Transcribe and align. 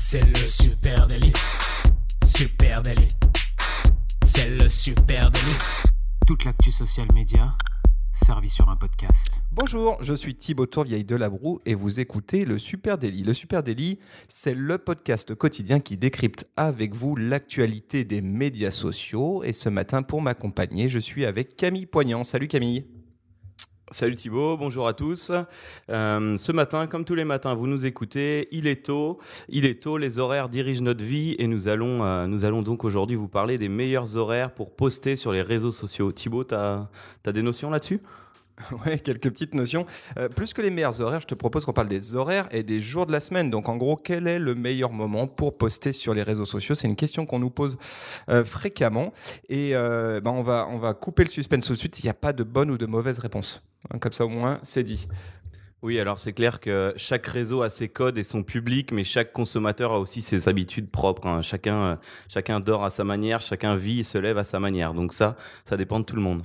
C'est 0.00 0.22
le 0.22 0.36
super 0.36 1.08
délit. 1.08 1.32
Super 2.24 2.82
délit. 2.82 3.08
C'est 4.22 4.48
le 4.48 4.68
super 4.68 5.28
délit. 5.28 5.58
Toute 6.24 6.44
l'actu 6.44 6.70
social 6.70 7.08
média 7.12 7.52
servie 8.12 8.48
sur 8.48 8.68
un 8.68 8.76
podcast. 8.76 9.42
Bonjour, 9.50 9.98
je 10.00 10.14
suis 10.14 10.36
Thibaut 10.36 10.66
Tourvieille 10.66 11.04
de 11.04 11.16
Labroue 11.16 11.58
et 11.66 11.74
vous 11.74 11.98
écoutez 11.98 12.44
le 12.44 12.58
Super 12.58 12.96
Daily. 12.96 13.24
Le 13.24 13.34
Super 13.34 13.64
Daily, 13.64 13.98
c'est 14.28 14.54
le 14.54 14.78
podcast 14.78 15.34
quotidien 15.34 15.80
qui 15.80 15.96
décrypte 15.96 16.46
avec 16.56 16.94
vous 16.94 17.16
l'actualité 17.16 18.04
des 18.04 18.20
médias 18.20 18.70
sociaux. 18.70 19.42
Et 19.42 19.52
ce 19.52 19.68
matin, 19.68 20.04
pour 20.04 20.22
m'accompagner, 20.22 20.88
je 20.88 21.00
suis 21.00 21.26
avec 21.26 21.56
Camille 21.56 21.86
Poignant. 21.86 22.22
Salut 22.22 22.46
Camille. 22.46 22.86
Salut 23.90 24.16
Thibaut, 24.16 24.58
bonjour 24.58 24.86
à 24.86 24.92
tous. 24.92 25.32
Euh, 25.88 26.36
ce 26.36 26.52
matin, 26.52 26.86
comme 26.86 27.06
tous 27.06 27.14
les 27.14 27.24
matins, 27.24 27.54
vous 27.54 27.66
nous 27.66 27.86
écoutez. 27.86 28.46
Il 28.52 28.66
est 28.66 28.84
tôt, 28.84 29.18
il 29.48 29.64
est 29.64 29.82
tôt. 29.82 29.96
Les 29.96 30.18
horaires 30.18 30.50
dirigent 30.50 30.82
notre 30.82 31.02
vie 31.02 31.34
et 31.38 31.46
nous 31.46 31.68
allons, 31.68 32.04
euh, 32.04 32.26
nous 32.26 32.44
allons 32.44 32.60
donc 32.60 32.84
aujourd'hui 32.84 33.16
vous 33.16 33.28
parler 33.28 33.56
des 33.56 33.70
meilleurs 33.70 34.16
horaires 34.16 34.52
pour 34.52 34.76
poster 34.76 35.16
sur 35.16 35.32
les 35.32 35.40
réseaux 35.40 35.72
sociaux. 35.72 36.12
Thibaut, 36.12 36.44
tu 36.44 36.54
as, 36.54 36.90
des 37.32 37.40
notions 37.40 37.70
là-dessus? 37.70 38.00
Ouais, 38.86 38.98
quelques 38.98 39.30
petites 39.30 39.54
notions. 39.54 39.86
Euh, 40.18 40.28
plus 40.28 40.52
que 40.52 40.62
les 40.62 40.70
meilleurs 40.70 41.00
horaires, 41.00 41.20
je 41.20 41.26
te 41.26 41.34
propose 41.34 41.64
qu'on 41.64 41.72
parle 41.72 41.88
des 41.88 42.14
horaires 42.14 42.48
et 42.50 42.62
des 42.62 42.80
jours 42.80 43.06
de 43.06 43.12
la 43.12 43.20
semaine. 43.20 43.50
Donc, 43.50 43.68
en 43.68 43.76
gros, 43.76 43.96
quel 43.96 44.26
est 44.26 44.38
le 44.38 44.54
meilleur 44.54 44.92
moment 44.92 45.26
pour 45.26 45.56
poster 45.56 45.92
sur 45.92 46.14
les 46.14 46.22
réseaux 46.22 46.46
sociaux? 46.46 46.74
C'est 46.74 46.88
une 46.88 46.96
question 46.96 47.26
qu'on 47.26 47.38
nous 47.38 47.50
pose 47.50 47.78
euh, 48.30 48.44
fréquemment. 48.44 49.12
Et 49.48 49.74
euh, 49.74 50.20
ben, 50.20 50.30
on, 50.30 50.42
va, 50.42 50.68
on 50.70 50.78
va 50.78 50.94
couper 50.94 51.24
le 51.24 51.30
suspense 51.30 51.66
tout 51.66 51.72
de 51.72 51.78
suite. 51.78 52.00
Il 52.00 52.06
n'y 52.06 52.10
a 52.10 52.14
pas 52.14 52.32
de 52.32 52.44
bonne 52.44 52.70
ou 52.70 52.78
de 52.78 52.86
mauvaise 52.86 53.18
réponse. 53.18 53.62
Hein, 53.90 53.98
comme 53.98 54.12
ça, 54.12 54.24
au 54.24 54.28
moins, 54.28 54.60
c'est 54.62 54.84
dit. 54.84 55.08
Oui, 55.80 56.00
alors 56.00 56.18
c'est 56.18 56.32
clair 56.32 56.58
que 56.58 56.92
chaque 56.96 57.24
réseau 57.28 57.62
a 57.62 57.70
ses 57.70 57.88
codes 57.88 58.18
et 58.18 58.24
son 58.24 58.42
public, 58.42 58.90
mais 58.90 59.04
chaque 59.04 59.32
consommateur 59.32 59.92
a 59.92 60.00
aussi 60.00 60.22
ses 60.22 60.48
habitudes 60.48 60.90
propres. 60.90 61.28
Hein. 61.28 61.42
Chacun, 61.42 62.00
chacun 62.28 62.58
dort 62.58 62.84
à 62.84 62.90
sa 62.90 63.04
manière, 63.04 63.40
chacun 63.40 63.76
vit 63.76 64.00
et 64.00 64.02
se 64.02 64.18
lève 64.18 64.38
à 64.38 64.44
sa 64.44 64.58
manière. 64.58 64.92
Donc 64.92 65.12
ça, 65.12 65.36
ça 65.64 65.76
dépend 65.76 66.00
de 66.00 66.04
tout 66.04 66.16
le 66.16 66.22
monde. 66.22 66.42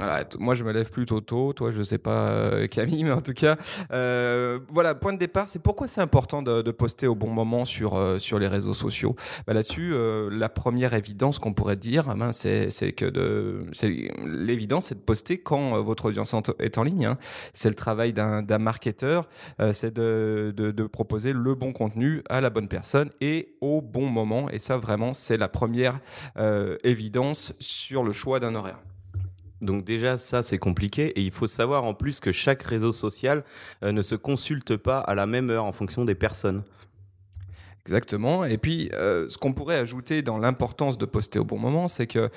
Voilà, 0.00 0.24
moi 0.40 0.54
je 0.54 0.64
me 0.64 0.72
lève 0.72 0.90
plutôt 0.90 1.20
tôt, 1.20 1.52
toi 1.52 1.70
je 1.70 1.80
sais 1.80 1.98
pas 1.98 2.28
euh, 2.28 2.66
Camille, 2.66 3.04
mais 3.04 3.12
en 3.12 3.20
tout 3.20 3.32
cas, 3.32 3.54
euh, 3.92 4.58
voilà, 4.68 4.96
point 4.96 5.12
de 5.12 5.18
départ, 5.18 5.48
c'est 5.48 5.62
pourquoi 5.62 5.86
c'est 5.86 6.00
important 6.00 6.42
de, 6.42 6.62
poster 6.72 7.06
au 7.06 7.14
bon 7.14 7.30
moment 7.30 7.64
sur, 7.64 7.94
euh, 7.94 8.18
sur 8.18 8.40
les 8.40 8.48
réseaux 8.48 8.74
sociaux? 8.74 9.14
Bah, 9.46 9.54
Là-dessus, 9.54 9.94
la 10.32 10.48
première 10.48 10.94
évidence 10.94 11.38
qu'on 11.38 11.52
pourrait 11.52 11.76
dire, 11.76 12.12
ben, 12.16 12.32
c'est 12.32 12.92
que 12.96 13.04
de, 13.04 13.66
l'évidence, 14.26 14.86
c'est 14.86 14.96
de 14.96 15.00
poster 15.00 15.38
quand 15.38 15.80
votre 15.82 16.06
audience 16.06 16.34
est 16.58 16.78
en 16.78 16.82
ligne. 16.82 17.06
Hein. 17.06 17.18
C'est 17.52 17.68
le 17.68 17.76
travail 17.76 18.12
d'un 18.12 18.58
marketeur, 18.58 19.28
c'est 19.72 19.94
de, 19.94 20.52
de, 20.56 20.72
de, 20.72 20.84
proposer 20.84 21.32
le 21.32 21.54
bon 21.54 21.72
contenu 21.72 22.22
à 22.28 22.40
la 22.40 22.50
bonne 22.50 22.68
personne 22.68 23.10
et 23.20 23.54
au 23.60 23.80
bon 23.80 24.06
moment. 24.06 24.50
Et 24.50 24.58
ça, 24.58 24.76
vraiment, 24.76 25.14
c'est 25.14 25.36
la 25.36 25.48
première 25.48 26.00
évidence 26.82 27.54
sur 27.60 28.02
le 28.02 28.10
choix 28.10 28.40
d'un 28.40 28.56
horaire. 28.56 28.78
Donc 29.64 29.84
déjà, 29.84 30.16
ça, 30.16 30.42
c'est 30.42 30.58
compliqué. 30.58 31.08
Et 31.18 31.22
il 31.22 31.30
faut 31.30 31.46
savoir 31.46 31.84
en 31.84 31.94
plus 31.94 32.20
que 32.20 32.32
chaque 32.32 32.62
réseau 32.62 32.92
social 32.92 33.44
euh, 33.82 33.92
ne 33.92 34.02
se 34.02 34.14
consulte 34.14 34.76
pas 34.76 35.00
à 35.00 35.14
la 35.14 35.26
même 35.26 35.50
heure 35.50 35.64
en 35.64 35.72
fonction 35.72 36.04
des 36.04 36.14
personnes. 36.14 36.62
Exactement. 37.86 38.46
Et 38.46 38.56
puis, 38.56 38.88
euh, 38.94 39.28
ce 39.28 39.36
qu'on 39.36 39.52
pourrait 39.52 39.78
ajouter 39.78 40.22
dans 40.22 40.38
l'importance 40.38 40.96
de 40.96 41.04
poster 41.04 41.38
au 41.38 41.44
bon 41.44 41.58
moment, 41.58 41.88
c'est 41.88 42.06
que 42.06 42.30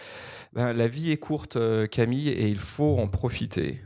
ben, 0.52 0.74
la 0.74 0.90
vie 0.90 1.12
est 1.12 1.18
courte, 1.18 1.56
euh, 1.56 1.88
Camille, 1.88 2.28
et 2.28 2.50
il 2.50 2.58
faut 2.58 2.98
en 2.98 3.08
profiter. 3.08 3.82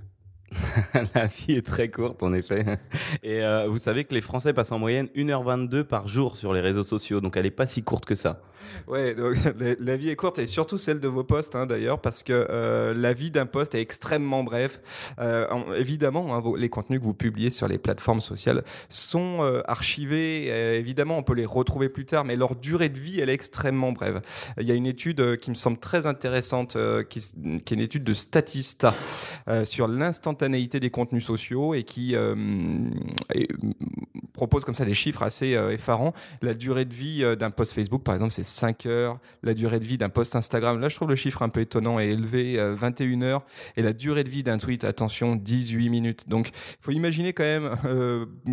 la 1.16 1.28
vie 1.28 1.53
est 1.53 1.66
très 1.66 1.89
courte, 1.89 2.23
en 2.23 2.33
effet. 2.33 2.66
Et 3.23 3.44
euh, 3.44 3.67
vous 3.70 3.78
savez 3.78 4.05
que 4.05 4.14
les 4.14 4.22
Français 4.22 4.53
passent 4.53 4.72
en 4.72 4.80
moyenne 4.80 5.08
1h22 5.16 5.83
par 5.83 6.08
jour 6.08 6.36
sur 6.36 6.52
les 6.52 6.61
réseaux 6.61 6.83
sociaux, 6.83 7.22
donc 7.22 7.38
elle 7.38 7.44
n'est 7.44 7.52
pas 7.52 7.67
si 7.67 7.83
courte 7.83 8.05
que 8.05 8.16
ça. 8.16 8.42
Ouais, 8.88 9.16
la 9.80 9.98
vie 9.98 10.09
est 10.09 10.16
courte, 10.16 10.40
et 10.40 10.48
surtout 10.48 10.78
celle 10.78 11.00
de 11.00 11.08
vos 11.08 11.23
posts, 11.23 11.56
hein, 11.56 11.66
d'ailleurs, 11.66 12.00
parce 12.00 12.23
que 12.23 12.48
euh, 12.50 12.94
la 12.94 13.14
vie 13.14 13.32
d'un 13.32 13.45
post 13.45 13.76
est 13.76 13.82
extrêmement 13.82 14.44
bref. 14.44 14.82
Euh, 15.20 15.48
évidemment, 15.76 16.36
hein, 16.36 16.44
les 16.58 16.70
contenus 16.70 16.99
que 16.99 17.05
vous 17.05 17.14
publiez 17.14 17.49
sur 17.49 17.67
les 17.67 17.77
plateformes 17.77 18.22
sociales 18.22 18.64
sont 18.89 19.42
archivés. 19.66 20.48
évidemment, 20.77 21.17
on 21.17 21.23
peut 21.23 21.33
les 21.33 21.45
retrouver 21.45 21.89
plus 21.89 22.05
tard, 22.05 22.26
mais 22.26 22.36
leur 22.36 22.55
durée 22.55 22.89
de 22.89 22.99
vie, 22.99 23.20
elle 23.20 23.30
est 23.30 23.33
extrêmement 23.33 23.92
brève. 23.92 24.22
Il 24.60 24.67
y 24.67 24.72
a 24.72 24.76
une 24.76 24.86
étude 24.86 25.38
qui 25.38 25.49
me 25.49 25.55
semble 25.55 25.78
très 25.78 26.05
intéressante, 26.05 26.78
qui, 27.10 27.20
est 27.20 27.72
une 27.72 27.80
étude 27.80 28.04
de 28.04 28.14
Statista 28.14 28.93
sur 29.64 29.88
l'instant 29.88 30.33
des 30.80 30.89
contenus 30.89 31.26
sociaux 31.26 31.73
et 31.73 31.83
qui 31.83 32.16
euh, 32.16 32.36
propose 34.33 34.66
comme 34.66 34.76
ça 34.76 34.86
des 34.86 34.93
chiffres 34.93 35.23
assez 35.23 35.55
euh, 35.55 35.72
effarants. 35.72 36.14
La 36.42 36.54
durée 36.54 36.86
de 36.86 36.93
vie 36.93 37.23
euh, 37.23 37.36
d'un 37.36 37.52
post 37.52 37.73
Facebook, 37.73 38.04
par 38.04 38.16
exemple, 38.16 38.32
c'est 38.32 38.45
5 38.52 38.86
heures. 38.86 39.20
La 39.44 39.54
durée 39.54 39.80
de 39.80 39.86
vie 39.86 39.98
d'un 39.98 40.10
post 40.10 40.36
Instagram, 40.36 40.80
là, 40.80 40.89
je 40.89 40.95
trouve 40.95 41.10
le 41.10 41.16
chiffre 41.16 41.42
un 41.42 41.50
peu 41.50 41.62
étonnant 41.62 42.00
et 42.00 42.10
élevé, 42.10 42.58
21 42.76 43.22
heures. 43.22 43.45
Et 43.78 43.82
la 43.82 43.94
durée 43.94 44.23
de 44.23 44.30
vie 44.30 44.44
d'un 44.44 44.58
tweet, 44.58 44.84
attention, 44.84 45.36
18 45.36 45.89
minutes. 45.89 46.30
Donc, 46.30 46.50
il 46.50 46.78
faut 46.82 46.92
imaginer 46.92 47.34
quand 47.34 47.44
même, 47.44 47.70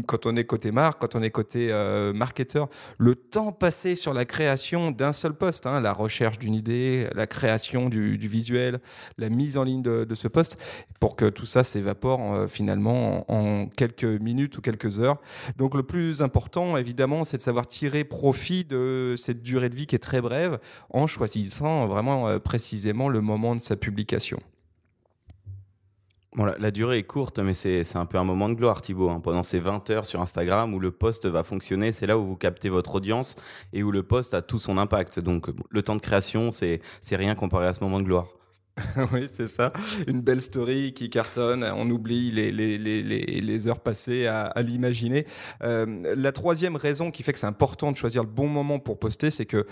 quand 0.06 0.26
on 0.26 0.37
est 0.37 0.44
côté 0.44 0.70
marque, 0.70 1.00
quand 1.00 1.14
on 1.14 1.22
est 1.22 1.31
côté 1.31 1.72
marketeur, 2.14 2.69
le 2.98 3.14
temps 3.14 3.53
passé 3.53 3.94
sur 3.94 4.14
la 4.14 4.25
création 4.25 4.91
d'un 4.91 5.12
seul 5.12 5.34
post, 5.34 5.66
hein, 5.66 5.81
la 5.81 5.92
recherche 5.92 6.38
d'une 6.38 6.54
idée, 6.54 7.08
la 7.14 7.26
création 7.26 7.88
du, 7.88 8.16
visuel, 8.16 8.81
la 9.16 9.28
mise 9.28 9.56
en 9.56 9.64
ligne 9.64 9.82
de, 9.82 10.14
ce 10.14 10.28
post, 10.28 10.58
pour 11.00 11.16
que 11.16 11.26
tout 11.26 11.47
ça, 11.47 11.64
s'évapore 11.64 12.34
euh, 12.34 12.48
finalement 12.48 13.25
en, 13.31 13.66
quelques 13.66 14.04
minutes 14.04 14.58
ou 14.58 14.60
quelques 14.60 15.00
heures. 15.00 15.19
Donc 15.56 15.75
le 15.75 15.82
plus 15.82 16.22
important, 16.22 16.76
évidemment, 16.76 17.25
c'est 17.25 17.37
de 17.37 17.42
savoir 17.42 17.66
tirer 17.66 18.04
profit 18.04 18.64
de 18.64 19.14
cette 19.16 19.42
durée 19.42 19.69
de 19.69 19.75
vie 19.75 19.87
qui 19.88 19.97
est 19.97 20.00
très 20.00 20.21
brève 20.21 20.59
en 20.91 21.06
choisissant 21.06 21.87
vraiment 21.87 22.28
euh, 22.28 22.38
précisément 22.38 23.09
le 23.09 23.21
moment 23.21 23.56
de 23.56 23.60
sa 23.60 23.76
publication. 23.76 24.38
Bon, 26.37 26.44
la, 26.44 26.71
durée 26.71 26.99
est 26.99 27.04
courte, 27.04 27.38
mais 27.41 27.54
c'est 27.54 27.97
un 27.97 28.06
peu 28.06 28.19
un 28.19 28.22
moment 28.22 28.49
de 28.49 28.54
gloire, 28.54 28.81
Thibaut. 28.81 29.09
Hein. 29.09 29.19
Pendant 29.19 29.43
ces 29.43 29.59
20 29.59 29.91
heures 29.91 30.06
sur 30.06 30.21
Instagram 30.21 30.72
où 30.72 30.78
le 30.78 30.93
post 30.93 31.26
va 31.26 31.43
fonctionner, 31.43 31.91
c'est 31.91 32.06
là 32.06 32.16
où 32.16 32.25
vous 32.25 32.37
captez 32.37 32.69
votre 32.69 32.94
audience 32.94 33.34
et 33.72 33.82
où 33.82 33.91
le 33.91 34.04
post 34.04 34.34
a 34.34 34.43
tout 34.43 34.60
son 34.60 34.78
impact. 34.78 35.19
Donc, 35.19 35.47
le 35.71 35.82
temps 35.82 35.97
de 35.97 36.00
création, 36.00 36.53
c'est 36.53 36.81
rien 37.10 37.34
comparé 37.34 37.66
à 37.66 37.72
ce 37.72 37.82
moment 37.82 37.99
de 37.99 38.05
gloire. 38.05 38.38
oui, 39.12 39.28
c'est 39.32 39.48
ça. 39.48 39.72
Une 40.06 40.20
belle 40.20 40.40
story 40.40 40.92
qui 40.92 41.10
cartonne. 41.10 41.64
On 41.76 41.88
oublie 41.90 42.30
les, 42.30 42.50
les, 42.50 42.78
les, 42.78 43.02
les 43.02 43.68
heures 43.68 43.80
passées 43.80 44.26
à, 44.26 44.52
l'imaginer. 44.62 45.26
Euh, 45.62 46.14
la 46.16 46.32
troisième 46.32 46.76
raison 46.76 47.10
qui 47.10 47.22
fait 47.22 47.32
que 47.32 47.38
c'est 47.38 47.46
important 47.46 47.92
de 47.92 47.96
choisir 47.96 48.22
le 48.22 48.28
bon 48.28 48.48
moment 48.48 48.78
pour 48.78 48.98
poster, 48.98 49.30
c'est 49.30 49.46
que 49.46 49.66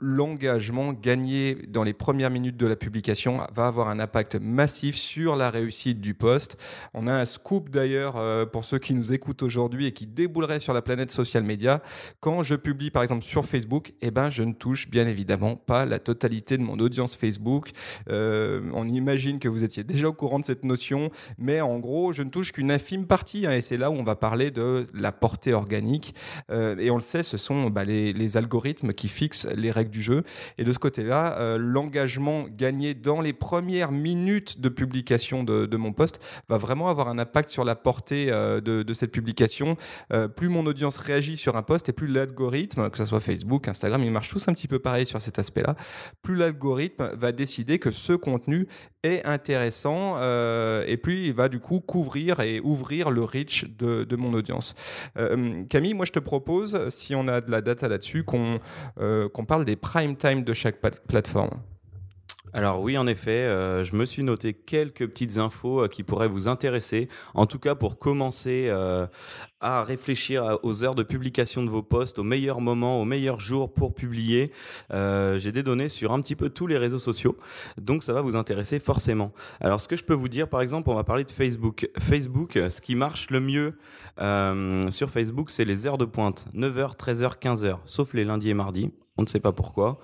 l'engagement 0.00 0.92
gagné 0.92 1.56
dans 1.68 1.82
les 1.82 1.92
premières 1.92 2.30
minutes 2.30 2.56
de 2.56 2.66
la 2.66 2.76
publication 2.76 3.40
va 3.54 3.66
avoir 3.66 3.88
un 3.88 3.98
impact 3.98 4.36
massif 4.36 4.96
sur 4.96 5.36
la 5.36 5.50
réussite 5.50 6.00
du 6.00 6.14
post. 6.14 6.56
On 6.94 7.06
a 7.06 7.12
un 7.12 7.26
scoop 7.26 7.70
d'ailleurs 7.70 8.16
euh, 8.16 8.46
pour 8.46 8.64
ceux 8.64 8.78
qui 8.78 8.94
nous 8.94 9.12
écoutent 9.12 9.42
aujourd'hui 9.42 9.86
et 9.86 9.92
qui 9.92 10.06
débouleraient 10.06 10.60
sur 10.60 10.72
la 10.72 10.82
planète 10.82 11.10
social 11.10 11.42
média. 11.42 11.82
Quand 12.20 12.42
je 12.42 12.54
publie 12.54 12.90
par 12.90 13.02
exemple 13.02 13.24
sur 13.24 13.44
Facebook, 13.44 13.92
eh 14.00 14.10
ben, 14.10 14.30
je 14.30 14.42
ne 14.42 14.52
touche 14.52 14.88
bien 14.88 15.06
évidemment 15.06 15.56
pas 15.56 15.86
la 15.86 15.98
totalité 15.98 16.56
de 16.58 16.62
mon 16.62 16.78
audience 16.78 17.16
Facebook. 17.16 17.70
Euh, 18.10 18.45
euh, 18.46 18.60
on 18.72 18.88
imagine 18.88 19.38
que 19.38 19.48
vous 19.48 19.64
étiez 19.64 19.84
déjà 19.84 20.08
au 20.08 20.12
courant 20.12 20.38
de 20.38 20.44
cette 20.44 20.64
notion, 20.64 21.10
mais 21.38 21.60
en 21.60 21.78
gros, 21.78 22.12
je 22.12 22.22
ne 22.22 22.30
touche 22.30 22.52
qu'une 22.52 22.70
infime 22.70 23.06
partie, 23.06 23.46
hein, 23.46 23.52
et 23.52 23.60
c'est 23.60 23.76
là 23.76 23.90
où 23.90 23.94
on 23.94 24.04
va 24.04 24.16
parler 24.16 24.50
de 24.50 24.86
la 24.94 25.12
portée 25.12 25.52
organique. 25.52 26.14
Euh, 26.50 26.76
et 26.78 26.90
on 26.90 26.96
le 26.96 27.02
sait, 27.02 27.22
ce 27.22 27.36
sont 27.36 27.70
bah, 27.70 27.84
les, 27.84 28.36
algorithmes 28.36 28.92
qui 28.92 29.08
fixent 29.08 29.46
les 29.54 29.70
règles 29.70 29.90
du 29.90 30.02
jeu. 30.02 30.22
Et 30.58 30.64
de 30.64 30.72
ce 30.72 30.78
côté-là, 30.78 31.38
euh, 31.38 31.58
l'engagement 31.58 32.46
gagné 32.48 32.94
dans 32.94 33.20
les 33.20 33.32
premières 33.32 33.92
minutes 33.92 34.60
de 34.60 34.68
publication 34.68 35.44
de, 35.44 35.76
mon 35.76 35.92
poste 35.92 36.20
va 36.48 36.58
vraiment 36.58 36.88
avoir 36.88 37.08
un 37.08 37.18
impact 37.18 37.48
sur 37.48 37.64
la 37.64 37.76
portée 37.76 38.26
de, 38.26 38.94
cette 38.94 39.12
publication. 39.12 39.76
plus 40.36 40.48
mon 40.48 40.64
audience 40.64 40.96
réagit 40.96 41.36
sur 41.36 41.56
un 41.56 41.62
poste 41.62 41.88
et 41.90 41.92
plus 41.92 42.06
l'algorithme, 42.06 42.88
que 42.90 42.96
ce 42.96 43.04
soit 43.04 43.20
Facebook, 43.20 43.68
Instagram, 43.68 44.02
ils 44.02 44.10
marchent 44.10 44.30
tous 44.30 44.48
un 44.48 44.54
petit 44.54 44.68
peu 44.68 44.78
pareil 44.78 45.06
sur 45.06 45.20
cet 45.20 45.38
aspect-là, 45.38 45.76
plus 46.22 46.34
l'algorithme 46.34 47.10
va 47.14 47.32
décider 47.32 47.78
que 47.78 47.90
ce 47.90 48.12
qu'on 48.12 48.35
contenu 48.36 48.68
est 49.02 49.24
intéressant 49.24 50.16
euh, 50.18 50.84
et 50.86 50.96
puis 50.96 51.26
il 51.26 51.32
va 51.32 51.48
du 51.48 51.58
coup 51.58 51.80
couvrir 51.80 52.40
et 52.40 52.60
ouvrir 52.60 53.10
le 53.10 53.22
reach 53.22 53.64
de, 53.78 54.16
mon 54.16 54.34
audience. 54.34 54.74
Euh, 55.18 55.62
Camille, 55.70 55.94
moi 55.94 56.04
je 56.04 56.12
te 56.12 56.18
propose, 56.18 56.88
si 56.90 57.14
on 57.14 57.28
a 57.28 57.40
de 57.40 57.50
la 57.50 57.60
data 57.60 57.88
là-dessus, 57.88 58.24
qu'on 58.24 58.60
euh, 59.00 59.28
parle 59.48 59.64
des 59.64 59.76
prime 59.76 60.16
time 60.16 60.42
de 60.42 60.52
chaque 60.52 60.80
plateforme. 60.80 61.50
Alors 62.52 62.80
oui, 62.80 62.96
en 62.96 63.06
effet, 63.06 63.30
euh, 63.30 63.84
je 63.84 63.96
me 63.96 64.04
suis 64.04 64.22
noté 64.22 64.54
quelques 64.54 65.06
petites 65.06 65.38
infos 65.38 65.84
euh, 65.84 65.88
qui 65.88 66.02
pourraient 66.02 66.28
vous 66.28 66.48
intéresser. 66.48 67.08
En 67.34 67.46
tout 67.46 67.58
cas, 67.58 67.74
pour 67.74 67.98
commencer 67.98 68.66
euh, 68.68 69.06
à 69.60 69.82
réfléchir 69.82 70.58
aux 70.62 70.82
heures 70.82 70.94
de 70.94 71.02
publication 71.02 71.62
de 71.62 71.68
vos 71.68 71.82
posts, 71.82 72.18
au 72.18 72.22
meilleur 72.22 72.60
moment, 72.60 73.00
au 73.00 73.04
meilleur 73.04 73.40
jour 73.40 73.72
pour 73.72 73.94
publier, 73.94 74.52
j'ai 74.90 75.52
des 75.52 75.62
données 75.62 75.88
sur 75.88 76.12
un 76.12 76.20
petit 76.20 76.36
peu 76.36 76.50
tous 76.50 76.66
les 76.66 76.78
réseaux 76.78 76.98
sociaux. 76.98 77.36
Donc 77.78 78.02
ça 78.02 78.12
va 78.12 78.20
vous 78.20 78.36
intéresser 78.36 78.78
forcément. 78.78 79.32
Alors 79.60 79.80
ce 79.80 79.88
que 79.88 79.96
je 79.96 80.04
peux 80.04 80.14
vous 80.14 80.28
dire, 80.28 80.48
par 80.48 80.60
exemple, 80.60 80.90
on 80.90 80.94
va 80.94 81.04
parler 81.04 81.24
de 81.24 81.30
Facebook. 81.30 81.88
Facebook, 81.98 82.52
ce 82.68 82.80
qui 82.80 82.94
marche 82.94 83.30
le 83.30 83.40
mieux 83.40 83.78
sur 84.90 85.10
Facebook, 85.10 85.50
c'est 85.50 85.64
les 85.64 85.86
heures 85.86 85.98
de 85.98 86.04
pointe. 86.04 86.46
9h, 86.54 86.96
13h, 86.96 87.38
15h, 87.38 87.78
sauf 87.86 88.14
les 88.14 88.24
lundis 88.24 88.50
et 88.50 88.54
mardis. 88.54 88.92
On 89.18 89.22
ne 89.22 89.26
sait 89.26 89.40
pas 89.40 89.52
pourquoi 89.52 89.98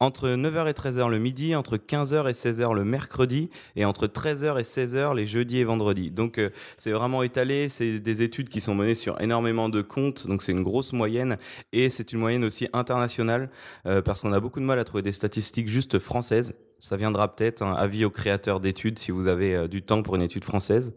entre 0.00 0.28
9h 0.28 0.68
et 0.68 0.72
13h 0.72 1.08
le 1.08 1.18
midi, 1.18 1.56
entre 1.56 1.76
15h 1.76 2.28
et 2.28 2.32
16h 2.32 2.72
le 2.74 2.84
mercredi 2.84 3.50
et 3.74 3.84
entre 3.84 4.06
13h 4.06 4.58
et 4.58 4.62
16h 4.62 5.14
les 5.14 5.24
jeudis 5.24 5.58
et 5.58 5.64
vendredis. 5.64 6.10
Donc 6.10 6.38
euh, 6.38 6.50
c'est 6.76 6.92
vraiment 6.92 7.22
étalé, 7.22 7.68
c'est 7.68 7.98
des 7.98 8.22
études 8.22 8.48
qui 8.48 8.60
sont 8.60 8.74
menées 8.74 8.94
sur 8.94 9.20
énormément 9.20 9.68
de 9.68 9.82
comptes, 9.82 10.26
donc 10.26 10.42
c'est 10.42 10.52
une 10.52 10.62
grosse 10.62 10.92
moyenne 10.92 11.36
et 11.72 11.90
c'est 11.90 12.12
une 12.12 12.20
moyenne 12.20 12.44
aussi 12.44 12.68
internationale 12.72 13.50
euh, 13.86 14.00
parce 14.00 14.22
qu'on 14.22 14.32
a 14.32 14.40
beaucoup 14.40 14.60
de 14.60 14.64
mal 14.64 14.78
à 14.78 14.84
trouver 14.84 15.02
des 15.02 15.12
statistiques 15.12 15.68
juste 15.68 15.98
françaises. 15.98 16.56
Ça 16.78 16.96
viendra 16.96 17.34
peut-être, 17.34 17.62
un 17.62 17.72
hein, 17.72 17.74
avis 17.74 18.04
aux 18.04 18.10
créateurs 18.10 18.60
d'études 18.60 19.00
si 19.00 19.10
vous 19.10 19.26
avez 19.26 19.56
euh, 19.56 19.68
du 19.68 19.82
temps 19.82 20.02
pour 20.02 20.14
une 20.14 20.22
étude 20.22 20.44
française. 20.44 20.94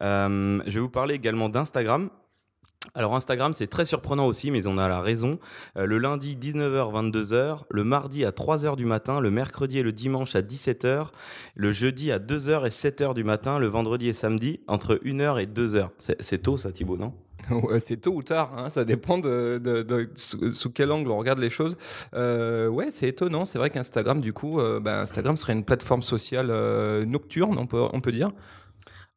je 0.00 0.62
vais 0.72 0.80
vous 0.80 0.88
parler 0.88 1.14
également 1.14 1.48
d'Instagram. 1.48 2.10
Alors 2.94 3.14
Instagram, 3.14 3.52
c'est 3.52 3.66
très 3.66 3.84
surprenant 3.84 4.26
aussi, 4.26 4.50
mais 4.50 4.66
on 4.66 4.78
a 4.78 4.88
la 4.88 5.00
raison. 5.00 5.38
Euh, 5.76 5.86
le 5.86 5.98
lundi 5.98 6.36
19h 6.36 7.10
22h, 7.10 7.60
le 7.70 7.84
mardi 7.84 8.24
à 8.24 8.30
3h 8.30 8.74
du 8.74 8.86
matin, 8.86 9.20
le 9.20 9.30
mercredi 9.30 9.78
et 9.78 9.82
le 9.82 9.92
dimanche 9.92 10.34
à 10.34 10.40
17h, 10.40 11.08
le 11.54 11.72
jeudi 11.72 12.10
à 12.10 12.18
2h 12.18 12.66
et 12.66 12.70
7h 12.70 13.14
du 13.14 13.22
matin, 13.22 13.58
le 13.58 13.68
vendredi 13.68 14.08
et 14.08 14.12
samedi 14.12 14.60
entre 14.66 14.96
1h 14.96 15.40
et 15.42 15.46
2h. 15.46 15.90
C'est 15.98 16.42
tôt 16.42 16.56
ça 16.56 16.72
Thibaut, 16.72 16.96
non? 16.96 17.12
C'est 17.80 18.02
tôt 18.02 18.12
ou 18.12 18.22
tard, 18.22 18.50
hein, 18.56 18.70
ça 18.70 18.84
dépend 18.84 19.18
de, 19.18 20.10
sous, 20.14 20.70
quel 20.70 20.92
angle 20.92 21.10
on 21.10 21.16
regarde 21.16 21.38
les 21.38 21.48
choses. 21.50 21.76
Euh, 22.14 22.68
ouais, 22.68 22.90
c'est 22.90 23.08
étonnant. 23.08 23.44
C'est 23.44 23.58
vrai 23.58 23.70
qu'Instagram, 23.70 24.20
du 24.20 24.32
coup, 24.32 24.60
euh, 24.60 24.78
ben, 24.78 25.00
Instagram 25.00 25.36
serait 25.36 25.54
une 25.54 25.64
plateforme 25.64 26.02
sociale 26.02 26.48
nocturne, 27.06 27.56
on 27.58 27.66
peut, 27.66 27.82
on 27.92 28.00
peut 28.00 28.12
dire. 28.12 28.30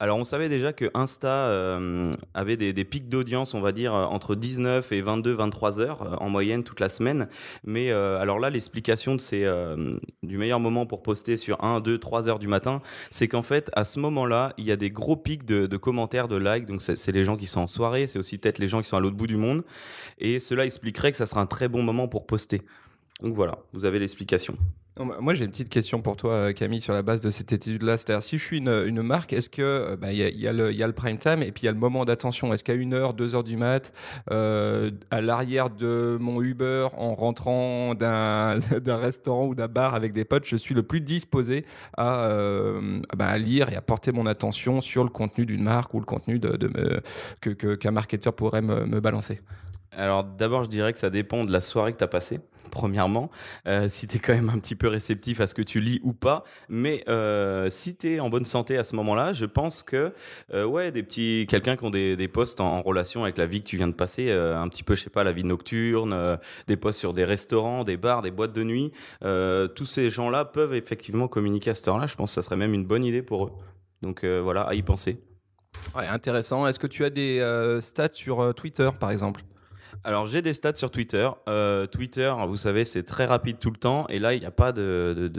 Alors 0.03 0.17
on 0.17 0.25
savait 0.25 0.49
déjà 0.49 0.73
que 0.73 0.91
Insta 0.95 1.29
euh, 1.29 2.13
avait 2.33 2.57
des, 2.57 2.83
pics 2.83 3.07
d'audience, 3.07 3.53
on 3.53 3.61
va 3.61 3.71
dire, 3.71 3.95
euh, 3.95 4.03
entre 4.03 4.35
19 4.35 4.91
et 4.91 4.99
22, 4.99 5.31
23 5.31 5.79
heures 5.79 6.01
euh, 6.01 6.15
en 6.17 6.27
moyenne 6.27 6.65
toute 6.65 6.81
la 6.81 6.89
semaine. 6.89 7.29
Mais 7.63 7.89
alors 7.89 8.37
là, 8.37 8.49
l'explication 8.49 9.15
de 9.15 9.21
ces, 9.21 9.49
du 10.21 10.37
meilleur 10.37 10.59
moment 10.59 10.85
pour 10.85 11.03
poster 11.03 11.37
sur 11.37 11.63
1, 11.63 11.79
2, 11.79 11.99
3 11.99 12.27
heures 12.27 12.39
du 12.39 12.49
matin, 12.49 12.81
c'est 13.11 13.29
qu'en 13.29 13.43
fait, 13.43 13.71
à 13.77 13.85
ce 13.85 13.97
moment-là, 14.01 14.53
il 14.57 14.65
y 14.65 14.73
a 14.73 14.75
des 14.75 14.89
gros 14.89 15.15
pics 15.15 15.45
de, 15.45 15.77
commentaires, 15.77 16.27
de 16.27 16.35
likes. 16.35 16.65
Donc 16.65 16.81
c'est 16.81 17.11
les 17.13 17.23
gens 17.23 17.37
qui 17.37 17.45
sont 17.45 17.61
en 17.61 17.67
soirée, 17.67 18.05
c'est 18.05 18.19
aussi 18.19 18.37
peut-être 18.37 18.59
les 18.59 18.67
gens 18.67 18.81
qui 18.81 18.89
sont 18.89 18.97
à 18.97 18.99
l'autre 18.99 19.15
bout 19.15 19.27
du 19.27 19.37
monde. 19.37 19.63
Et 20.19 20.41
cela 20.41 20.65
expliquerait 20.65 21.11
que 21.11 21.17
ça 21.17 21.25
sera 21.25 21.39
un 21.39 21.45
très 21.47 21.69
bon 21.69 21.81
moment 21.81 22.09
pour 22.09 22.25
poster. 22.25 22.61
Donc 23.21 23.35
voilà, 23.35 23.59
vous 23.71 23.85
avez 23.85 23.99
l'explication. 23.99 24.57
Bah, 24.95 25.05
moi, 25.19 25.33
j'ai 25.33 25.45
une 25.45 25.49
petite 25.49 25.69
question 25.69 26.01
pour 26.01 26.17
toi, 26.17 26.31
euh, 26.33 26.53
Camille, 26.53 26.81
sur 26.81 26.93
la 26.93 27.01
base 27.01 27.21
de 27.21 27.31
cette 27.31 27.51
étude-là. 27.51 27.97
C'est-à-dire, 27.97 28.21
si 28.21 28.37
je 28.37 28.43
suis 28.43 28.57
une, 28.57 29.01
marque, 29.01 29.33
est-ce 29.33 29.49
que 29.49 29.61
euh, 29.61 29.95
bah, 29.97 30.11
y, 30.11 30.47
a, 30.47 30.53
le 30.53 30.91
prime 30.91 31.17
time 31.17 31.41
et 31.41 31.51
puis 31.51 31.63
il 31.63 31.65
y 31.65 31.67
a 31.67 31.71
le 31.71 31.79
moment 31.79 32.05
d'attention? 32.05 32.53
Est-ce 32.53 32.63
qu'à 32.63 32.73
une 32.73 32.93
heure, 32.93 33.15
deux 33.15 33.33
heures 33.33 33.43
du 33.43 33.57
mat, 33.57 33.91
euh, 34.31 34.91
à 35.09 35.21
l'arrière 35.21 35.71
de 35.71 36.17
mon 36.21 36.41
Uber, 36.43 36.89
en 36.95 37.15
rentrant 37.15 37.95
d'un 37.95 38.59
restaurant 38.87 39.47
ou 39.47 39.55
d'un 39.55 39.67
bar 39.67 39.95
avec 39.95 40.13
des 40.13 40.25
potes, 40.25 40.45
je 40.45 40.57
suis 40.57 40.75
le 40.75 40.83
plus 40.83 41.01
disposé 41.01 41.65
à, 41.97 42.29
bah, 43.17 43.27
à 43.27 43.37
lire 43.39 43.69
et 43.69 43.75
à 43.75 43.81
porter 43.81 44.11
mon 44.11 44.27
attention 44.27 44.79
sur 44.81 45.03
le 45.03 45.09
contenu 45.09 45.45
d'une 45.45 45.63
marque 45.63 45.93
ou 45.95 45.99
le 45.99 46.05
contenu 46.05 46.37
de, 46.37 47.01
qu'un 47.41 47.91
marketeur 47.91 48.33
pourrait 48.33 48.61
me 48.61 48.99
balancer? 48.99 49.39
Alors 49.97 50.23
d'abord, 50.23 50.63
je 50.63 50.69
dirais 50.69 50.93
que 50.93 50.99
ça 50.99 51.09
dépend 51.09 51.43
de 51.43 51.51
la 51.51 51.61
soirée 51.61 51.91
que 51.91 51.97
tu 51.97 52.03
as 52.03 52.07
passée, 52.07 52.39
premièrement, 52.71 53.29
euh, 53.67 53.87
si 53.87 54.07
tu 54.07 54.17
es 54.17 54.19
quand 54.19 54.33
même 54.33 54.49
un 54.49 54.59
petit 54.59 54.75
peu 54.75 54.87
réceptif 54.87 55.39
à 55.41 55.47
ce 55.47 55.53
que 55.53 55.61
tu 55.61 55.79
lis 55.79 55.99
ou 56.03 56.13
pas. 56.13 56.43
Mais 56.69 57.03
euh, 57.07 57.69
si 57.69 57.95
tu 57.95 58.13
es 58.13 58.19
en 58.19 58.29
bonne 58.29 58.45
santé 58.45 58.77
à 58.77 58.83
ce 58.83 58.95
moment-là, 58.95 59.33
je 59.33 59.45
pense 59.45 59.83
que 59.83 60.13
euh, 60.53 60.65
ouais, 60.65 60.91
des 60.91 61.03
petits 61.03 61.45
quelqu'un 61.49 61.75
qui 61.75 61.83
ont 61.83 61.89
des, 61.89 62.15
des 62.15 62.27
postes 62.27 62.61
en, 62.61 62.81
relation 62.81 63.23
avec 63.23 63.37
la 63.37 63.45
vie 63.45 63.61
que 63.61 63.67
tu 63.67 63.77
viens 63.77 63.87
de 63.87 63.93
passer, 63.93 64.31
un 64.31 64.67
petit 64.67 64.83
peu, 64.83 64.95
je 64.95 65.03
sais 65.03 65.09
pas, 65.09 65.23
la 65.23 65.31
vie 65.31 65.45
nocturne, 65.45 66.37
des 66.67 66.75
postes 66.75 66.99
sur 66.99 67.13
des 67.13 67.23
restaurants, 67.23 67.83
des 67.83 67.95
bars, 67.95 68.21
des 68.21 68.31
boîtes 68.31 68.51
de 68.51 68.63
nuit, 68.63 68.91
tous 69.21 69.85
ces 69.85 70.09
gens-là 70.09 70.43
peuvent 70.43 70.73
effectivement 70.73 71.27
communiquer 71.29 71.69
à 71.69 71.75
cette 71.75 71.87
heure-là. 71.87 72.07
Je 72.07 72.15
pense 72.15 72.31
que 72.31 72.35
ça 72.35 72.41
serait 72.41 72.57
même 72.57 72.73
une 72.73 72.85
bonne 72.85 73.05
idée 73.05 73.21
pour 73.21 73.45
eux. 73.45 73.51
Donc 74.01 74.25
voilà, 74.25 74.61
à 74.63 74.73
y 74.73 74.81
penser. 74.81 75.23
Ouais, 75.95 76.07
intéressant. 76.07 76.67
Est-ce 76.67 76.79
que 76.79 76.87
tu 76.87 77.05
as 77.05 77.09
des 77.09 77.77
stats 77.79 78.09
sur 78.11 78.53
Twitter, 78.53 78.89
par 78.99 79.11
exemple? 79.11 79.41
Alors 80.03 80.27
j'ai 80.27 80.41
des 80.41 80.53
stats 80.53 80.75
sur 80.75 80.91
Twitter. 80.91 81.29
Euh, 81.47 81.87
Twitter, 81.87 82.33
vous 82.47 82.57
savez, 82.57 82.85
c'est 82.85 83.03
très 83.03 83.25
rapide 83.25 83.57
tout 83.59 83.71
le 83.71 83.77
temps. 83.77 84.05
Et 84.09 84.19
là, 84.19 84.33
il 84.33 84.39
n'y 84.39 84.45
a 84.45 84.51
pas 84.51 84.71
de, 84.71 85.31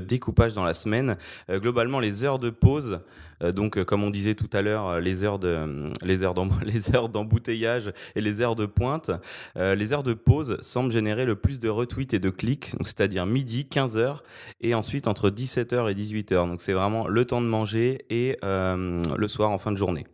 découpage 0.00 0.54
dans 0.54 0.64
la 0.64 0.74
semaine. 0.74 1.16
Euh, 1.50 1.58
globalement, 1.58 2.00
les 2.00 2.24
heures 2.24 2.38
de 2.38 2.50
pause, 2.50 3.00
euh, 3.42 3.52
donc 3.52 3.82
comme 3.84 4.02
on 4.02 4.10
disait 4.10 4.34
tout 4.34 4.50
à 4.52 4.62
l'heure, 4.62 5.00
les 5.00 5.24
heures 5.24 5.42
heures 5.44 5.68
heures 6.94 7.08
d'embouteillage 7.08 7.92
et 8.14 8.20
les 8.20 8.40
heures 8.40 8.56
de 8.56 8.66
pointe, 8.66 9.10
les 9.56 9.92
heures 9.92 10.02
de 10.02 10.14
pause 10.14 10.58
semblent 10.60 10.92
générer 10.92 11.24
le 11.24 11.36
plus 11.36 11.60
de 11.60 11.68
retweets 11.68 12.14
et 12.14 12.18
de 12.18 12.30
clics, 12.30 12.72
c'est-à-dire 12.80 13.26
midi, 13.26 13.66
15h, 13.70 14.18
et 14.60 14.74
ensuite 14.74 15.08
entre 15.08 15.30
17h 15.30 15.90
et 15.90 15.94
18h. 15.94 16.46
Donc 16.46 16.60
c'est 16.60 16.72
vraiment 16.72 17.08
le 17.08 17.24
temps 17.24 17.40
de 17.40 17.46
manger 17.46 18.04
et 18.10 18.36
le 18.42 19.28
soir 19.28 19.50
en 19.50 19.58
fin 19.58 19.72
de 19.72 19.76
journée. 19.76 20.06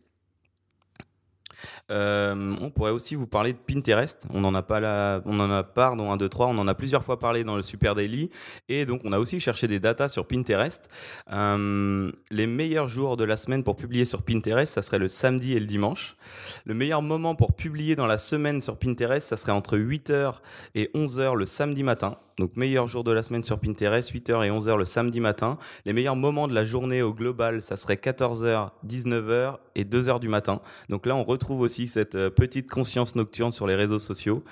Euh, 1.90 2.54
on 2.60 2.70
pourrait 2.70 2.90
aussi 2.90 3.14
vous 3.14 3.26
parler 3.26 3.52
de 3.52 3.58
Pinterest. 3.58 4.26
On 4.32 4.44
en 4.44 4.54
a 4.54 4.62
pas 4.62 4.80
là, 4.80 5.22
on 5.24 5.40
en 5.40 5.50
a 5.50 5.62
pardon 5.62 6.12
1 6.12 6.16
2 6.16 6.28
3, 6.28 6.46
on 6.48 6.58
en 6.58 6.68
a 6.68 6.74
plusieurs 6.74 7.04
fois 7.04 7.18
parlé 7.18 7.44
dans 7.44 7.56
le 7.56 7.62
Super 7.62 7.94
Daily 7.94 8.30
et 8.68 8.86
donc 8.86 9.02
on 9.04 9.12
a 9.12 9.18
aussi 9.18 9.40
cherché 9.40 9.66
des 9.66 9.80
datas 9.80 10.08
sur 10.08 10.26
Pinterest. 10.26 10.88
Euh, 11.32 12.12
les 12.30 12.46
meilleurs 12.46 12.88
jours 12.88 13.16
de 13.16 13.24
la 13.24 13.36
semaine 13.36 13.64
pour 13.64 13.76
publier 13.76 14.04
sur 14.04 14.22
Pinterest, 14.22 14.72
ça 14.72 14.82
serait 14.82 14.98
le 14.98 15.08
samedi 15.08 15.54
et 15.54 15.60
le 15.60 15.66
dimanche. 15.66 16.16
Le 16.64 16.74
meilleur 16.74 17.02
moment 17.02 17.34
pour 17.34 17.54
publier 17.54 17.96
dans 17.96 18.06
la 18.06 18.18
semaine 18.18 18.60
sur 18.60 18.78
Pinterest, 18.78 19.26
ça 19.26 19.36
serait 19.36 19.52
entre 19.52 19.76
8h 19.76 20.34
et 20.74 20.90
11h 20.94 21.34
le 21.34 21.46
samedi 21.46 21.82
matin. 21.82 22.16
Donc 22.40 22.56
meilleur 22.56 22.86
jour 22.86 23.04
de 23.04 23.12
la 23.12 23.22
semaine 23.22 23.44
sur 23.44 23.60
Pinterest, 23.60 24.10
8h 24.10 24.46
et 24.46 24.50
11h 24.50 24.78
le 24.78 24.86
samedi 24.86 25.20
matin. 25.20 25.58
Les 25.84 25.92
meilleurs 25.92 26.16
moments 26.16 26.48
de 26.48 26.54
la 26.54 26.64
journée 26.64 27.02
au 27.02 27.12
global, 27.12 27.60
ça 27.60 27.76
serait 27.76 27.96
14h, 27.96 28.70
19h 28.88 29.58
et 29.74 29.84
2h 29.84 30.20
du 30.20 30.28
matin. 30.28 30.62
Donc 30.88 31.04
là, 31.04 31.14
on 31.14 31.22
retrouve 31.22 31.60
aussi 31.60 31.86
cette 31.86 32.14
euh, 32.14 32.30
petite 32.30 32.70
conscience 32.70 33.14
nocturne 33.14 33.52
sur 33.52 33.66
les 33.66 33.74
réseaux 33.74 33.98
sociaux. 33.98 34.42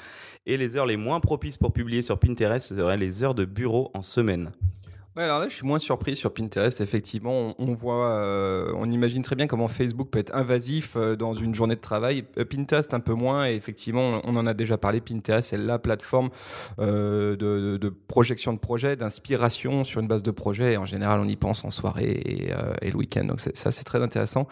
Et 0.45 0.59
les 0.59 0.77
heures 0.77 0.85
les 0.85 0.99
moins 0.99 1.21
propices 1.21 1.57
pour 1.57 1.73
publier 1.73 2.03
sur 2.03 2.19
Pinterest, 2.19 2.69
seraient 2.77 2.99
les 2.99 3.25
heures 3.25 3.35
de 3.35 3.47
bureau 3.47 3.91
en 3.95 4.03
semaine 4.03 4.53
alors 5.25 5.41
là, 5.41 5.49
je 5.49 5.55
suis 5.55 5.67
moins 5.67 5.79
surpris 5.79 6.17
sur 6.17 6.33
Pinterest. 6.33 6.81
Effectivement, 6.81 7.55
on, 7.59 7.75
voit, 7.75 8.09
euh, 8.09 8.73
on 8.77 8.91
imagine 8.91 9.23
très 9.23 9.37
bien 9.37 9.47
comment 9.47 9.69
Facebook 9.69 10.09
peut 10.11 10.19
être 10.19 10.35
invasif 10.35 10.97
euh, 10.97 11.17
dans 11.17 11.35
une 11.35 11.55
journée 11.55 11.77
de 11.77 11.81
travail. 11.81 12.25
Euh, 12.39 12.45
Pinterest 12.45 12.93
un 12.95 13.01
peu 13.01 13.15
moins. 13.15 13.49
Et 13.49 13.55
effectivement, 13.55 14.21
on 14.25 14.37
en 14.37 14.47
a 14.47 14.55
déjà 14.55 14.79
parlé. 14.79 15.01
Pinterest, 15.01 15.51
c'est 15.51 15.57
la 15.57 15.79
plateforme 15.79 16.31
de, 16.79 17.93
projection 18.09 18.53
de 18.53 18.59
projet, 18.59 18.97
d'inspiration 18.97 19.85
sur 19.85 20.01
une 20.01 20.09
base 20.09 20.23
de 20.23 20.31
projet. 20.31 20.75
Et 20.75 20.77
en 20.77 20.87
général, 20.87 21.21
on 21.21 21.29
y 21.29 21.37
pense 21.37 21.65
en 21.65 21.71
soirée 21.71 22.11
et, 22.11 22.51
et 22.83 22.91
le 22.91 22.97
week-end. 22.97 23.25
Donc 23.25 23.41
ça, 23.41 23.73
c'est 23.73 23.85
très 23.85 24.03
intéressant. 24.03 24.47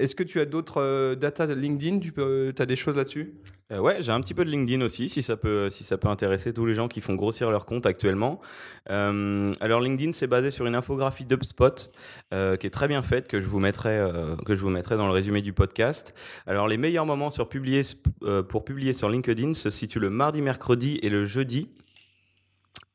Est-ce 0.00 0.14
que 0.14 0.22
tu 0.22 0.40
as 0.40 0.46
d'autres 0.46 0.80
euh, 0.80 1.14
data 1.14 1.44
LinkedIn? 1.46 2.00
Tu 2.00 2.12
as 2.58 2.66
des 2.66 2.76
choses 2.76 2.96
là-dessus? 2.96 3.32
Euh, 3.70 3.78
Ouais, 3.78 4.02
j'ai 4.02 4.12
un 4.12 4.20
petit 4.20 4.32
peu 4.32 4.44
de 4.44 4.50
LinkedIn 4.50 4.82
aussi, 4.82 5.08
si 5.08 5.22
ça 5.22 5.36
peut, 5.36 5.68
intéresser 6.04 6.52
tous 6.52 6.64
les 6.64 6.74
gens 6.74 6.88
qui 6.88 7.00
font 7.00 7.14
grossir 7.14 7.50
leur 7.50 7.66
compte 7.66 7.84
actuellement. 7.84 8.40
Euh, 8.88 9.52
alors 9.60 9.80
LinkedIn, 9.80 10.12
c'est 10.12 10.26
basé 10.26 10.50
sur 10.50 10.66
une 10.66 10.74
infographie 10.74 11.24
d'UpSpot 11.24 11.92
qui 12.30 12.66
est 12.66 12.72
très 12.72 12.88
bien 12.88 13.02
faite, 13.02 13.28
que 13.28 13.40
je 13.40 13.46
vous 13.46 13.60
mettrai, 13.60 14.00
que 14.46 14.54
je 14.54 14.62
vous 14.62 14.70
mettrai 14.70 14.96
dans 14.96 15.06
le 15.06 15.12
résumé 15.12 15.42
du 15.42 15.52
podcast. 15.52 16.14
Alors 16.46 16.66
les 16.66 16.78
meilleurs 16.78 17.06
moments 17.06 17.30
sur 17.30 17.48
publier, 17.48 17.82
pour 18.48 18.64
publier 18.64 18.92
sur 18.92 19.08
LinkedIn 19.08 19.54
se 19.54 19.70
situent 19.70 20.00
le 20.00 20.10
mardi, 20.10 20.40
mercredi 20.40 20.98
et 21.02 21.10
le 21.10 21.24
jeudi 21.24 21.68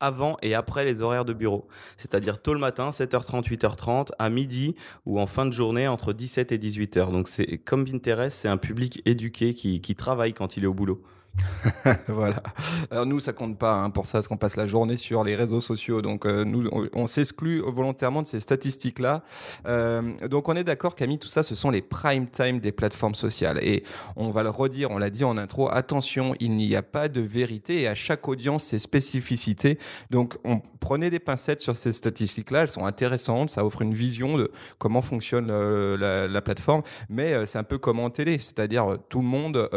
avant 0.00 0.36
et 0.42 0.54
après 0.54 0.84
les 0.84 1.02
horaires 1.02 1.24
de 1.24 1.32
bureau. 1.32 1.66
C'est-à-dire 1.96 2.40
tôt 2.40 2.52
le 2.54 2.60
matin, 2.60 2.90
7h30, 2.90 3.48
8h30, 3.48 4.10
à 4.18 4.28
midi 4.28 4.74
ou 5.04 5.20
en 5.20 5.26
fin 5.26 5.46
de 5.46 5.52
journée 5.52 5.88
entre 5.88 6.12
17 6.12 6.52
et 6.52 6.58
18h. 6.58 7.10
Donc 7.12 7.28
comme 7.64 7.84
Pinterest, 7.84 8.36
c'est 8.36 8.48
un 8.48 8.58
public 8.58 9.02
éduqué 9.06 9.54
qui 9.54 9.94
travaille 9.94 10.34
quand 10.34 10.56
il 10.56 10.64
est 10.64 10.68
au 10.68 10.74
boulot. 10.74 11.02
voilà. 12.08 12.42
Alors 12.90 13.06
nous, 13.06 13.20
ça 13.20 13.32
compte 13.32 13.58
pas 13.58 13.74
hein, 13.74 13.90
pour 13.90 14.06
ça, 14.06 14.18
parce 14.18 14.28
qu'on 14.28 14.36
passe 14.36 14.56
la 14.56 14.66
journée 14.66 14.96
sur 14.96 15.24
les 15.24 15.34
réseaux 15.34 15.60
sociaux. 15.60 16.02
Donc 16.02 16.26
euh, 16.26 16.44
nous, 16.44 16.68
on, 16.94 17.06
s'exclut 17.06 17.60
volontairement 17.60 18.22
de 18.22 18.26
ces 18.26 18.40
statistiques-là. 18.40 19.22
Euh, 19.66 20.02
donc 20.28 20.48
on 20.48 20.56
est 20.56 20.64
d'accord, 20.64 20.94
Camille, 20.94 21.18
tout 21.18 21.28
ça, 21.28 21.42
ce 21.42 21.54
sont 21.54 21.70
les 21.70 21.82
prime 21.82 22.28
time 22.28 22.60
des 22.60 22.72
plateformes 22.72 23.14
sociales. 23.14 23.58
Et 23.62 23.84
on 24.16 24.30
va 24.30 24.42
le 24.42 24.50
redire, 24.50 24.90
on 24.90 24.98
l'a 24.98 25.10
dit 25.10 25.24
en 25.24 25.36
intro, 25.36 25.70
attention, 25.70 26.34
il 26.40 26.56
n'y 26.56 26.74
a 26.76 26.82
pas 26.82 27.08
de 27.08 27.20
vérité 27.20 27.82
et 27.82 27.88
à 27.88 27.94
chaque 27.94 28.28
audience 28.28 28.64
ses 28.64 28.78
spécificités. 28.78 29.78
Donc 30.10 30.36
on 30.44 30.60
prenait 30.80 31.10
des 31.10 31.18
pincettes 31.18 31.60
sur 31.60 31.76
ces 31.76 31.92
statistiques-là, 31.92 32.62
elles 32.62 32.70
sont 32.70 32.86
intéressantes, 32.86 33.50
ça 33.50 33.64
offre 33.64 33.82
une 33.82 33.94
vision 33.94 34.36
de 34.36 34.50
comment 34.78 35.02
fonctionne 35.02 35.48
euh, 35.50 35.96
la, 35.96 36.28
la, 36.28 36.42
plateforme, 36.42 36.82
mais 37.08 37.44
c'est 37.46 37.58
un 37.58 37.64
peu 37.64 37.78
comme 37.78 37.98
en 37.98 38.10
télé, 38.10 38.38
c'est-à-dire 38.38 38.96
tout 39.08 39.20
le 39.20 39.26
monde 39.26 39.68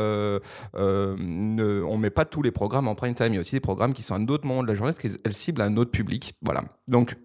ne, 1.55 1.81
on 1.83 1.97
met 1.97 2.09
pas 2.09 2.25
tous 2.25 2.41
les 2.41 2.51
programmes 2.51 2.87
en 2.87 2.95
prime 2.95 3.13
time. 3.13 3.27
Il 3.29 3.35
y 3.35 3.37
a 3.37 3.41
aussi 3.41 3.55
des 3.55 3.59
programmes 3.59 3.93
qui 3.93 4.03
sont 4.03 4.15
à 4.15 4.17
un 4.17 4.27
autre 4.27 4.45
moment 4.45 4.63
de 4.63 4.67
la 4.67 4.75
journée 4.75 4.93
parce 4.93 4.99
qu'elles 4.99 5.33
ciblent 5.33 5.61
un 5.61 5.75
autre 5.77 5.91
public. 5.91 6.35
Voilà. 6.41 6.61
Donc, 6.87 7.15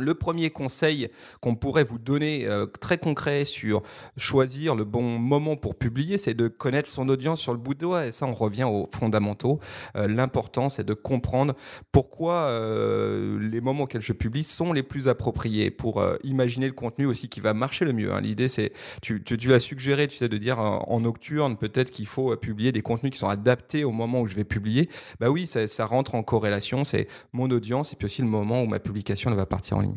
le 0.00 0.14
premier 0.14 0.50
conseil 0.50 1.08
qu'on 1.40 1.54
pourrait 1.54 1.84
vous 1.84 1.98
donner 1.98 2.46
euh, 2.46 2.66
très 2.66 2.98
concret 2.98 3.44
sur 3.44 3.82
choisir 4.16 4.74
le 4.74 4.84
bon 4.84 5.02
moment 5.02 5.56
pour 5.56 5.74
publier, 5.74 6.18
c'est 6.18 6.34
de 6.34 6.48
connaître 6.48 6.88
son 6.88 7.08
audience 7.08 7.40
sur 7.40 7.52
le 7.52 7.58
bout 7.58 7.74
de 7.74 7.80
doigt. 7.80 8.06
Et 8.06 8.12
ça, 8.12 8.26
on 8.26 8.34
revient 8.34 8.64
aux 8.64 8.88
fondamentaux. 8.92 9.60
Euh, 9.96 10.08
l'important, 10.08 10.68
c'est 10.68 10.84
de 10.84 10.94
comprendre 10.94 11.54
pourquoi 11.92 12.34
euh, 12.34 13.38
les 13.40 13.60
moments 13.60 13.84
auxquels 13.84 14.02
je 14.02 14.12
publie 14.12 14.44
sont 14.44 14.72
les 14.72 14.82
plus 14.82 15.08
appropriés 15.08 15.70
pour 15.70 16.02
imaginer 16.24 16.66
le 16.66 16.72
contenu 16.72 17.06
aussi 17.06 17.28
qui 17.28 17.40
va 17.40 17.54
marcher 17.54 17.84
le 17.84 17.92
mieux. 17.92 18.12
Hein. 18.12 18.20
L'idée, 18.20 18.48
c'est, 18.48 18.72
tu, 19.02 19.22
tu, 19.22 19.36
l'as 19.48 19.58
suggéré, 19.58 20.06
tu 20.08 20.16
sais, 20.16 20.28
de 20.28 20.36
dire 20.36 20.58
en, 20.58 21.00
nocturne, 21.00 21.56
peut-être 21.56 21.90
qu'il 21.90 22.06
faut 22.06 22.36
publier 22.36 22.72
des 22.72 22.82
contenus 22.82 23.12
qui 23.12 23.18
sont 23.18 23.28
adaptés 23.28 23.84
au 23.84 23.92
moment 23.92 24.20
où 24.20 24.28
je 24.28 24.34
vais 24.34 24.44
publier. 24.44 24.88
Bah 25.18 25.30
oui, 25.30 25.46
ça 25.46 25.86
rentre 25.86 26.14
en 26.14 26.22
corrélation. 26.22 26.84
C'est 26.84 27.08
mon 27.32 27.50
audience 27.50 27.92
et 27.92 27.96
puis 27.96 28.06
aussi 28.06 28.22
le 28.22 28.28
moment 28.28 28.62
où 28.62 28.66
ma 28.66 28.78
publication 28.78 29.30
va 29.34 29.46
partir 29.46 29.76
en 29.76 29.80
ligne. 29.80 29.89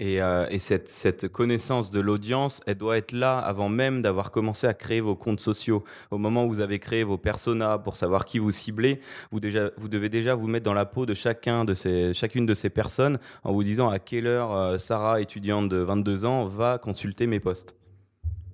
Et, 0.00 0.22
euh, 0.22 0.46
et 0.48 0.58
cette, 0.58 1.28
connaissance 1.28 1.90
de 1.90 2.00
l'audience, 2.00 2.62
elle 2.66 2.78
doit 2.78 2.96
être 2.96 3.12
là 3.12 3.38
avant 3.38 3.68
même 3.68 4.00
d'avoir 4.00 4.30
commencé 4.30 4.66
à 4.66 4.72
créer 4.72 5.02
vos 5.02 5.14
comptes 5.14 5.40
sociaux. 5.40 5.84
Au 6.10 6.16
moment 6.16 6.46
où 6.46 6.48
vous 6.48 6.60
avez 6.60 6.78
créé 6.78 7.04
vos 7.04 7.18
personas 7.18 7.76
pour 7.76 7.96
savoir 7.96 8.24
qui 8.24 8.38
vous 8.38 8.50
ciblez, 8.50 9.00
vous 9.30 9.40
devez 9.40 10.08
déjà 10.08 10.34
vous 10.34 10.48
mettre 10.48 10.64
dans 10.64 10.72
la 10.72 10.86
peau 10.86 11.04
de 11.04 11.12
chacun 11.12 11.66
de 11.66 11.74
ces, 11.74 12.14
chacune 12.14 12.46
de 12.46 12.54
ces 12.54 12.70
personnes 12.70 13.18
en 13.44 13.52
vous 13.52 13.62
disant 13.62 13.90
à 13.90 13.98
quelle 13.98 14.26
heure 14.26 14.54
euh, 14.54 14.78
Sarah, 14.78 15.20
étudiante 15.20 15.68
de 15.68 15.76
22 15.76 16.24
ans, 16.24 16.46
va 16.46 16.78
consulter 16.78 17.26
mes 17.26 17.38
posts. 17.38 17.76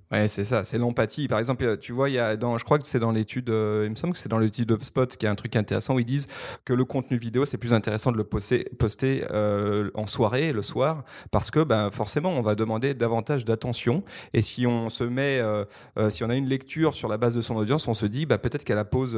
Ouais, 0.09 0.29
c'est 0.29 0.45
ça, 0.45 0.63
c'est 0.63 0.77
l'empathie. 0.77 1.27
Par 1.27 1.37
exemple, 1.37 1.65
euh, 1.65 1.75
tu 1.75 1.91
vois, 1.91 2.09
il 2.09 2.13
y 2.13 2.19
a 2.19 2.37
dans, 2.37 2.57
je 2.57 2.63
crois 2.63 2.79
que 2.79 2.87
c'est 2.87 2.99
dans 2.99 3.11
l'étude, 3.11 3.49
euh, 3.49 3.83
il 3.85 3.89
me 3.89 3.95
semble 3.95 4.13
que 4.13 4.19
c'est 4.19 4.29
dans 4.29 4.37
l'étude 4.37 4.71
HubSpot 4.71 5.05
qui 5.05 5.27
a 5.27 5.31
un 5.31 5.35
truc 5.35 5.57
intéressant 5.57 5.95
où 5.95 5.99
ils 5.99 6.05
disent 6.05 6.27
que 6.63 6.71
le 6.71 6.85
contenu 6.85 7.17
vidéo, 7.17 7.43
c'est 7.45 7.57
plus 7.57 7.73
intéressant 7.73 8.13
de 8.13 8.17
le 8.17 8.23
poster, 8.23 8.69
poster 8.79 9.25
euh, 9.31 9.91
en 9.95 10.07
soirée, 10.07 10.53
le 10.53 10.61
soir, 10.61 11.03
parce 11.29 11.51
que 11.51 11.59
ben, 11.61 11.91
forcément, 11.91 12.29
on 12.29 12.41
va 12.41 12.55
demander 12.55 12.93
davantage 12.93 13.43
d'attention. 13.43 14.01
Et 14.33 14.41
si 14.41 14.65
on 14.65 14.89
se 14.89 15.03
met, 15.03 15.41
si 16.09 16.23
on 16.23 16.29
a 16.29 16.35
une 16.35 16.47
lecture 16.47 16.93
sur 16.93 17.09
la 17.09 17.17
base 17.17 17.35
de 17.35 17.41
son 17.41 17.57
audience, 17.57 17.87
on 17.89 17.93
se 17.93 18.05
dit 18.05 18.25
bah, 18.25 18.37
peut-être 18.37 18.63
qu'à 18.63 18.75
la 18.75 18.85
pause 18.85 19.17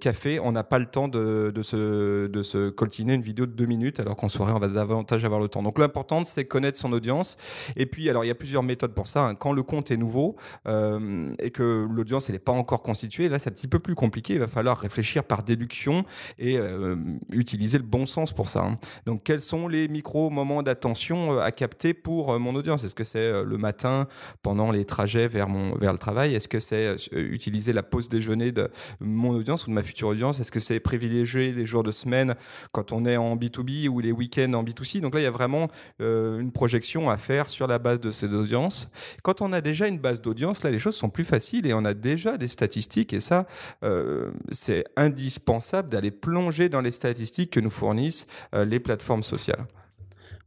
café, 0.00 0.38
on 0.40 0.52
n'a 0.52 0.64
pas 0.64 0.78
le 0.78 0.86
temps 0.86 1.08
de, 1.08 1.50
de, 1.54 1.62
se, 1.62 2.26
de 2.26 2.42
se 2.42 2.68
coltiner 2.68 3.14
une 3.14 3.22
vidéo 3.22 3.46
de 3.46 3.52
deux 3.52 3.66
minutes, 3.66 4.00
alors 4.00 4.16
qu'en 4.16 4.28
soirée, 4.28 4.52
on 4.52 4.58
va 4.58 4.68
davantage 4.68 5.24
avoir 5.24 5.40
le 5.40 5.48
temps. 5.48 5.62
Donc 5.62 5.78
l'important, 5.78 6.24
c'est 6.24 6.44
connaître 6.44 6.78
son 6.78 6.92
audience. 6.92 7.36
Et 7.76 7.86
puis, 7.86 8.10
alors, 8.10 8.24
il 8.24 8.28
y 8.28 8.32
a 8.32 8.34
plusieurs 8.34 8.62
méthodes 8.62 8.92
pour 8.92 9.06
ça. 9.06 9.24
Hein. 9.24 9.34
Quand 9.34 9.52
le 9.52 9.62
est 9.82 9.96
nouveau 9.96 10.36
euh, 10.66 11.34
et 11.38 11.50
que 11.50 11.86
l'audience 11.90 12.28
n'est 12.28 12.38
pas 12.38 12.52
encore 12.52 12.82
constituée, 12.82 13.28
là 13.28 13.38
c'est 13.38 13.50
un 13.50 13.52
petit 13.52 13.68
peu 13.68 13.78
plus 13.78 13.94
compliqué. 13.94 14.34
Il 14.34 14.40
va 14.40 14.48
falloir 14.48 14.78
réfléchir 14.78 15.24
par 15.24 15.42
déduction 15.42 16.04
et 16.38 16.58
euh, 16.58 16.96
utiliser 17.32 17.78
le 17.78 17.84
bon 17.84 18.06
sens 18.06 18.32
pour 18.32 18.48
ça. 18.48 18.64
Hein. 18.64 18.76
Donc 19.06 19.22
quels 19.24 19.40
sont 19.40 19.68
les 19.68 19.88
micro 19.88 20.30
moments 20.30 20.62
d'attention 20.62 21.34
euh, 21.34 21.40
à 21.40 21.52
capter 21.52 21.94
pour 21.94 22.38
mon 22.38 22.54
audience? 22.54 22.84
Est-ce 22.84 22.94
que 22.94 23.04
c'est 23.04 23.44
le 23.44 23.58
matin 23.58 24.06
pendant 24.42 24.70
les 24.70 24.84
trajets 24.84 25.28
vers 25.28 25.48
mon 25.48 25.74
vers 25.76 25.92
le 25.92 25.98
travail? 25.98 26.34
Est-ce 26.34 26.48
que 26.48 26.60
c'est 26.60 26.96
utiliser 27.12 27.72
la 27.72 27.82
pause 27.82 28.08
déjeuner 28.08 28.52
de 28.52 28.70
mon 29.00 29.30
audience 29.30 29.66
ou 29.66 29.70
de 29.70 29.74
ma 29.74 29.82
future 29.82 30.08
audience? 30.08 30.40
Est-ce 30.40 30.52
que 30.52 30.60
c'est 30.60 30.80
privilégier 30.80 31.52
les 31.52 31.66
jours 31.66 31.82
de 31.82 31.90
semaine 31.90 32.34
quand 32.72 32.92
on 32.92 33.04
est 33.06 33.16
en 33.16 33.36
B2B 33.36 33.88
ou 33.88 34.00
les 34.00 34.12
week-ends 34.12 34.52
en 34.54 34.64
B2C 34.64 35.00
Donc 35.00 35.14
là 35.14 35.20
il 35.20 35.24
y 35.24 35.26
a 35.26 35.30
vraiment 35.30 35.68
une 36.00 36.52
projection 36.52 37.10
à 37.10 37.16
faire 37.16 37.48
sur 37.48 37.66
la 37.66 37.78
base 37.78 38.00
de 38.00 38.10
ces 38.10 38.32
audiences. 38.32 38.90
Quand 39.22 39.40
on 39.40 39.52
a 39.52 39.60
déjà 39.68 39.86
une 39.86 39.98
base 39.98 40.22
d'audience, 40.22 40.62
là, 40.64 40.70
les 40.70 40.78
choses 40.78 40.96
sont 40.96 41.10
plus 41.10 41.24
faciles 41.24 41.66
et 41.66 41.74
on 41.74 41.84
a 41.84 41.92
déjà 41.92 42.38
des 42.38 42.48
statistiques. 42.48 43.12
Et 43.12 43.20
ça, 43.20 43.46
euh, 43.84 44.30
c'est 44.50 44.84
indispensable 44.96 45.90
d'aller 45.90 46.10
plonger 46.10 46.68
dans 46.70 46.80
les 46.80 46.90
statistiques 46.90 47.50
que 47.50 47.60
nous 47.60 47.70
fournissent 47.70 48.26
euh, 48.54 48.64
les 48.64 48.80
plateformes 48.80 49.22
sociales. 49.22 49.66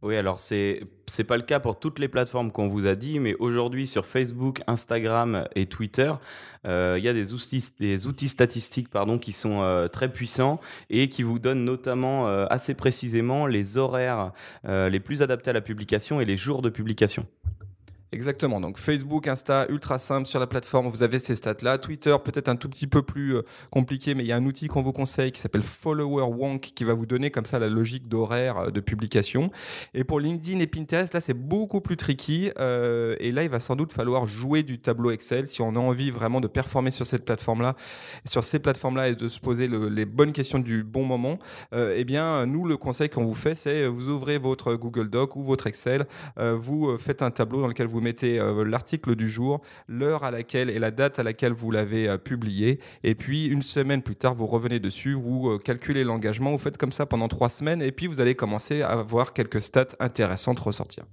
Oui, 0.01 0.15
alors 0.17 0.39
c'est 0.39 0.81
c'est 1.05 1.23
pas 1.23 1.37
le 1.37 1.43
cas 1.43 1.59
pour 1.59 1.77
toutes 1.77 1.99
les 1.99 2.07
plateformes 2.07 2.51
qu'on 2.51 2.67
vous 2.67 2.87
a 2.87 2.95
dit, 2.95 3.19
mais 3.19 3.35
aujourd'hui 3.35 3.85
sur 3.85 4.07
Facebook, 4.07 4.63
Instagram 4.65 5.47
et 5.55 5.67
Twitter, 5.67 6.11
euh, 6.65 6.95
il 6.97 7.03
y 7.03 7.07
a 7.07 7.13
des 7.13 7.33
outils, 7.33 7.69
des 7.79 8.07
outils 8.07 8.29
statistiques 8.29 8.89
pardon, 8.89 9.19
qui 9.19 9.31
sont 9.31 9.87
très 9.93 10.11
puissants 10.11 10.59
et 10.89 11.07
qui 11.07 11.21
vous 11.21 11.37
donnent 11.37 11.63
notamment 11.63 12.25
assez 12.47 12.73
précisément 12.73 13.45
les 13.45 13.77
horaires 13.77 14.31
les 14.63 14.99
plus 14.99 15.21
adaptés 15.21 15.51
à 15.51 15.53
la 15.53 15.61
publication 15.61 16.19
et 16.19 16.25
les 16.25 16.37
jours 16.37 16.63
de 16.63 16.69
publication. 16.69 17.27
Exactement. 18.13 18.59
Donc 18.59 18.77
Facebook, 18.77 19.29
Insta, 19.29 19.67
ultra 19.69 19.97
simple 19.97 20.27
sur 20.27 20.37
la 20.37 20.47
plateforme. 20.47 20.89
Vous 20.89 21.01
avez 21.01 21.17
ces 21.17 21.33
stats-là. 21.33 21.77
Twitter, 21.77 22.13
peut-être 22.21 22.49
un 22.49 22.57
tout 22.57 22.67
petit 22.67 22.85
peu 22.85 23.03
plus 23.03 23.37
euh, 23.37 23.43
compliqué, 23.69 24.15
mais 24.15 24.23
il 24.23 24.27
y 24.27 24.33
a 24.33 24.35
un 24.35 24.45
outil 24.45 24.67
qu'on 24.67 24.81
vous 24.81 24.91
conseille 24.91 25.31
qui 25.31 25.39
s'appelle 25.39 25.63
Follower 25.63 26.23
Wonk 26.23 26.73
qui 26.75 26.83
va 26.83 26.93
vous 26.93 27.05
donner 27.05 27.31
comme 27.31 27.45
ça 27.45 27.57
la 27.57 27.69
logique 27.69 28.09
d'horaire 28.09 28.57
euh, 28.57 28.69
de 28.69 28.81
publication. 28.81 29.49
Et 29.93 30.03
pour 30.03 30.19
LinkedIn 30.19 30.59
et 30.59 30.67
Pinterest, 30.67 31.13
là, 31.13 31.21
c'est 31.21 31.33
beaucoup 31.33 31.79
plus 31.79 31.95
tricky. 31.95 32.51
Euh, 32.59 33.15
et 33.19 33.31
là, 33.31 33.43
il 33.43 33.49
va 33.49 33.61
sans 33.61 33.77
doute 33.77 33.93
falloir 33.93 34.27
jouer 34.27 34.63
du 34.63 34.77
tableau 34.77 35.11
Excel 35.11 35.47
si 35.47 35.61
on 35.61 35.73
a 35.77 35.79
envie 35.79 36.11
vraiment 36.11 36.41
de 36.41 36.47
performer 36.47 36.91
sur 36.91 37.05
cette 37.05 37.23
plateforme-là, 37.23 37.77
sur 38.25 38.43
ces 38.43 38.59
plateformes-là 38.59 39.07
et 39.07 39.15
de 39.15 39.29
se 39.29 39.39
poser 39.39 39.69
les 39.69 40.05
bonnes 40.05 40.33
questions 40.33 40.59
du 40.59 40.83
bon 40.83 41.05
moment. 41.05 41.39
eh 41.73 42.03
bien, 42.03 42.45
nous, 42.45 42.65
le 42.65 42.75
conseil 42.75 43.07
qu'on 43.09 43.23
vous 43.23 43.33
fait, 43.33 43.55
c'est 43.55 43.87
vous 43.87 44.09
ouvrez 44.09 44.37
votre 44.37 44.75
Google 44.75 45.09
Doc 45.09 45.37
ou 45.37 45.43
votre 45.43 45.67
Excel, 45.67 46.05
vous 46.37 46.97
faites 46.97 47.21
un 47.21 47.31
tableau 47.31 47.61
dans 47.61 47.67
lequel 47.67 47.87
vous 47.87 48.00
mettez 48.01 48.39
euh, 48.39 48.63
l'article 48.63 49.15
du 49.15 49.29
jour, 49.29 49.61
l'heure 49.87 50.23
à 50.23 50.31
laquelle 50.31 50.69
et 50.69 50.79
la 50.79 50.91
date 50.91 51.19
à 51.19 51.23
laquelle 51.23 51.53
vous 51.53 51.71
l'avez 51.71 52.07
euh, 52.07 52.17
publié. 52.17 52.79
Et 53.03 53.15
puis 53.15 53.45
une 53.45 53.61
semaine 53.61 54.01
plus 54.01 54.15
tard, 54.15 54.35
vous 54.35 54.47
revenez 54.47 54.79
dessus, 54.79 55.13
vous 55.13 55.51
euh, 55.51 55.57
calculez 55.57 56.03
l'engagement, 56.03 56.51
vous 56.51 56.57
faites 56.57 56.77
comme 56.77 56.91
ça 56.91 57.05
pendant 57.05 57.27
trois 57.27 57.49
semaines 57.49 57.81
et 57.81 57.91
puis 57.91 58.07
vous 58.07 58.19
allez 58.19 58.35
commencer 58.35 58.81
à 58.81 58.89
avoir 58.89 59.33
quelques 59.33 59.61
stats 59.61 59.95
intéressantes 59.99 60.59
ressortir. 60.59 61.05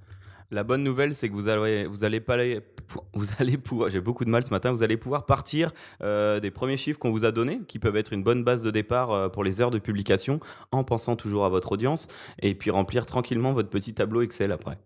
La 0.50 0.64
bonne 0.64 0.82
nouvelle, 0.82 1.14
c'est 1.14 1.28
que 1.28 1.34
vous 1.34 1.48
allez, 1.48 1.86
vous 1.86 1.98
vous 3.12 3.26
allez 3.38 3.58
pouvoir, 3.58 3.90
j'ai 3.90 4.00
beaucoup 4.00 4.24
de 4.24 4.30
mal 4.30 4.42
ce 4.42 4.50
matin, 4.50 4.72
vous 4.72 4.82
allez 4.82 4.96
pouvoir 4.96 5.26
partir 5.26 5.72
des 6.00 6.50
premiers 6.50 6.78
chiffres 6.78 6.98
qu'on 6.98 7.10
vous 7.10 7.26
a 7.26 7.32
donnés, 7.32 7.60
qui 7.68 7.78
peuvent 7.78 7.96
être 7.96 8.14
une 8.14 8.22
bonne 8.22 8.44
base 8.44 8.62
de 8.62 8.70
départ 8.70 9.30
pour 9.30 9.44
les 9.44 9.60
heures 9.60 9.70
de 9.70 9.78
publication, 9.78 10.40
en 10.72 10.84
pensant 10.84 11.16
toujours 11.16 11.44
à 11.44 11.50
votre 11.50 11.72
audience, 11.72 12.08
et 12.40 12.54
puis 12.54 12.70
remplir 12.70 13.04
tranquillement 13.04 13.52
votre 13.52 13.68
petit 13.68 13.92
tableau 13.92 14.22
Excel 14.22 14.50
après. 14.50 14.78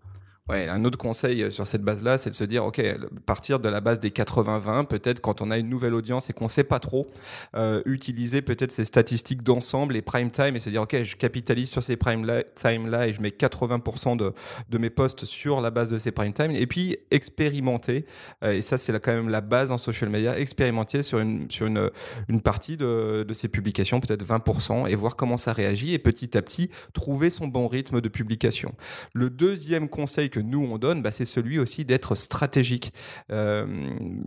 Ouais, 0.49 0.68
un 0.68 0.84
autre 0.84 0.99
conseil 0.99 1.40
euh, 1.40 1.52
sur 1.52 1.68
cette 1.68 1.82
base-là, 1.82 2.18
c'est 2.18 2.30
de 2.30 2.34
se 2.34 2.42
dire, 2.42 2.64
OK, 2.64 2.82
partir 3.26 3.61
de 3.61 3.68
la 3.68 3.80
base 3.80 4.00
des 4.00 4.11
80-20, 4.11 4.87
peut-être 4.87 5.20
quand 5.20 5.40
on 5.40 5.52
a 5.52 5.56
une 5.56 5.68
nouvelle 5.68 5.94
audience 5.94 6.30
et 6.30 6.32
qu'on 6.32 6.46
ne 6.46 6.50
sait 6.50 6.64
pas 6.64 6.80
trop, 6.80 7.08
euh, 7.54 7.80
utiliser 7.84 8.42
peut-être 8.42 8.72
ces 8.72 8.84
statistiques 8.84 9.44
d'ensemble, 9.44 9.94
les 9.94 10.02
prime 10.02 10.32
time, 10.32 10.56
et 10.56 10.61
se 10.61 10.68
dire, 10.68 10.82
OK, 10.82 11.00
je 11.00 11.14
capitalise 11.14 11.70
sur 11.70 11.84
ces 11.84 11.96
prime 11.96 12.26
time-là 12.56 13.06
et 13.06 13.12
je 13.12 13.22
mets 13.22 13.28
80% 13.28 14.16
de, 14.16 14.32
de, 14.68 14.78
mes 14.78 14.90
posts 14.90 15.26
sur 15.26 15.61
la 15.61 15.70
base 15.70 15.90
de 15.90 15.99
ces 15.99 16.11
prime 16.11 16.34
time, 16.34 16.50
et 16.50 16.66
puis 16.66 16.96
expérimenter, 17.12 18.04
euh, 18.42 18.50
et 18.50 18.62
ça 18.62 18.78
c'est 18.78 18.92
quand 18.99 19.12
même 19.12 19.28
la 19.28 19.42
base 19.42 19.70
en 19.70 19.78
social 19.78 20.11
media, 20.11 20.37
expérimenter 20.37 21.04
sur 21.04 21.20
une, 21.20 21.49
sur 21.52 21.66
une, 21.68 21.88
une 22.28 22.40
partie 22.40 22.76
de, 22.76 23.22
de 23.22 23.32
ces 23.32 23.46
publications, 23.46 24.00
peut-être 24.00 24.26
20%, 24.26 24.88
et 24.90 24.96
voir 24.96 25.14
comment 25.14 25.37
ça 25.37 25.52
réagit, 25.52 25.94
et 25.94 26.00
petit 26.00 26.37
à 26.37 26.42
petit, 26.42 26.68
trouver 26.94 27.30
son 27.30 27.46
bon 27.46 27.68
rythme 27.68 28.00
de 28.00 28.08
publication. 28.08 28.75
Le 29.14 29.30
deuxième 29.30 29.88
conseil 29.88 30.30
que 30.33 30.41
nous 30.41 30.65
on 30.65 30.79
donne, 30.79 31.03
bah, 31.03 31.12
c'est 31.12 31.27
celui 31.27 31.61
aussi 31.61 31.85
d'être 31.85 32.17
stratégique. 32.17 32.93
Euh, 33.31 33.67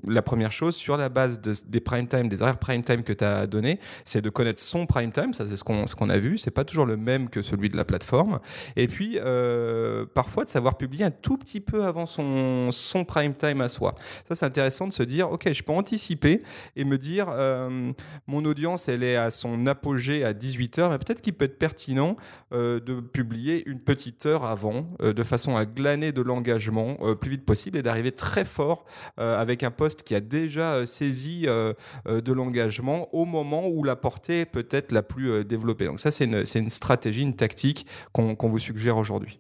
la 0.08 0.22
première 0.22 0.52
chose, 0.52 0.76
sur 0.76 0.96
la 0.96 1.10
base 1.10 1.42
des 1.42 1.80
prime 1.82 2.08
time, 2.08 2.30
des 2.30 2.42
horaires 2.42 2.60
prime 2.60 2.84
time 2.84 3.04
que 3.04 3.12
tu 3.12 3.26
as 3.26 3.48
donné, 3.48 3.80
c'est 4.06 4.22
de 4.22 4.30
connaître 4.30 4.62
son 4.62 4.86
prime 4.86 5.12
time. 5.12 5.34
Ça, 5.34 5.46
c'est 5.50 5.58
ce 5.58 5.64
qu'on 5.64 5.88
ce 5.88 5.96
qu'on 5.96 6.10
a 6.10 6.20
vu. 6.20 6.38
C'est 6.38 6.52
pas 6.52 6.64
toujours 6.64 6.86
le 6.86 6.96
même 6.96 7.30
que 7.30 7.42
celui 7.42 7.70
de 7.70 7.76
la 7.76 7.84
plateforme. 7.84 8.40
Et 8.76 8.88
puis, 8.88 9.18
euh, 9.20 10.06
parfois, 10.14 10.44
de 10.44 10.50
savoir 10.50 10.78
publier 10.78 11.04
un 11.04 11.12
tout 11.12 11.38
petit 11.38 11.60
peu 11.60 11.84
avant 11.84 12.06
son, 12.06 12.72
son 12.72 13.04
prime 13.04 13.34
time 13.34 13.62
à 13.62 13.70
soi. 13.70 13.96
Ça, 14.28 14.36
c'est 14.36 14.46
intéressant 14.46 14.88
de 14.88 14.94
se 14.94 15.04
dire, 15.04 15.32
OK, 15.32 15.52
je 15.52 15.64
peux 15.64 15.74
anticiper 15.74 16.40
et 16.76 16.86
me 16.86 16.98
dire, 16.98 17.28
euh, 17.30 17.92
mon 18.28 18.46
audience, 18.46 18.88
elle 18.88 19.04
est 19.04 19.18
à 19.18 19.32
son 19.32 19.66
apogée 19.66 20.24
à 20.24 20.34
18h, 20.34 20.90
mais 20.90 20.98
peut-être 20.98 21.22
qu'il 21.22 21.34
peut 21.34 21.46
être 21.46 21.58
pertinent 21.58 22.16
de 22.52 23.02
publier 23.02 23.64
une 23.66 23.80
petite 23.80 24.26
heure 24.26 24.46
avant, 24.46 24.88
de 25.02 25.24
façon 25.24 25.58
à 25.58 25.66
glaner 25.66 25.95
planer 25.96 26.12
de 26.12 26.22
l'engagement 26.22 26.98
euh, 27.02 27.16
plus 27.16 27.32
vite 27.32 27.46
possible 27.46 27.78
et 27.78 27.84
d'arriver 27.84 28.12
très 28.12 28.44
fort 28.44 28.86
euh, 29.20 29.40
avec 29.40 29.64
un 29.64 29.72
poste 29.72 30.04
qui 30.04 30.14
a 30.14 30.20
déjà 30.20 30.86
saisi 30.86 31.46
de 31.46 32.34
l'engagement 32.34 33.08
au 33.14 33.26
moment 33.26 33.68
où 33.68 33.84
la 33.84 33.96
portée 33.96 34.46
peut-être 34.46 34.92
la 34.92 35.04
plus 35.04 35.46
développée. 35.46 35.86
Donc 35.86 36.00
ça, 36.00 36.12
c'est 36.12 36.26
une, 36.26 36.44
une, 36.56 36.70
stratégie, 36.70 37.22
une 37.22 37.36
tactique 37.36 37.86
qu'on 38.12 38.36
vous 38.50 38.60
suggère 38.60 38.98
aujourd'hui. 38.98 39.40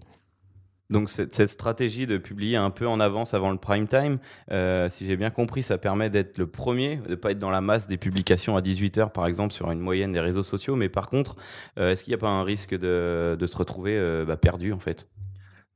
Donc 0.90 1.10
cette, 1.10 1.48
stratégie 1.48 2.06
de 2.06 2.18
publier 2.18 2.58
un 2.58 2.70
peu 2.70 2.88
en 2.88 3.00
avance 3.00 3.34
avant 3.34 3.50
le 3.52 3.58
prime 3.58 3.88
time, 3.88 4.20
euh, 4.52 4.90
si 4.90 5.08
j'ai 5.08 5.18
bien 5.18 5.32
compris, 5.32 5.64
ça 5.64 5.78
permet 5.78 6.10
d'être 6.10 6.38
le 6.38 6.48
premier, 6.48 6.98
de 6.98 7.12
ne 7.12 7.16
pas 7.16 7.32
être 7.32 7.40
dans 7.40 7.50
la 7.50 7.62
masse 7.62 7.88
des 7.88 7.98
publications 7.98 8.56
à 8.56 8.62
18h 8.62 9.12
par 9.12 9.26
exemple 9.26 9.54
sur 9.54 9.72
une 9.72 9.80
moyenne 9.80 10.12
des 10.12 10.20
réseaux 10.20 10.44
sociaux. 10.44 10.76
Mais 10.76 10.90
par 10.90 11.08
contre, 11.08 11.36
euh, 11.80 11.92
est-ce 11.92 12.04
qu'il 12.04 12.12
n'y 12.12 12.16
a 12.16 12.20
pas 12.20 12.30
un 12.30 12.44
risque 12.44 12.76
de, 12.78 13.38
se 13.46 13.58
retrouver 13.58 13.98
euh, 13.98 14.26
bah, 14.26 14.38
perdu 14.38 14.74
en 14.74 14.80
fait? 14.80 15.08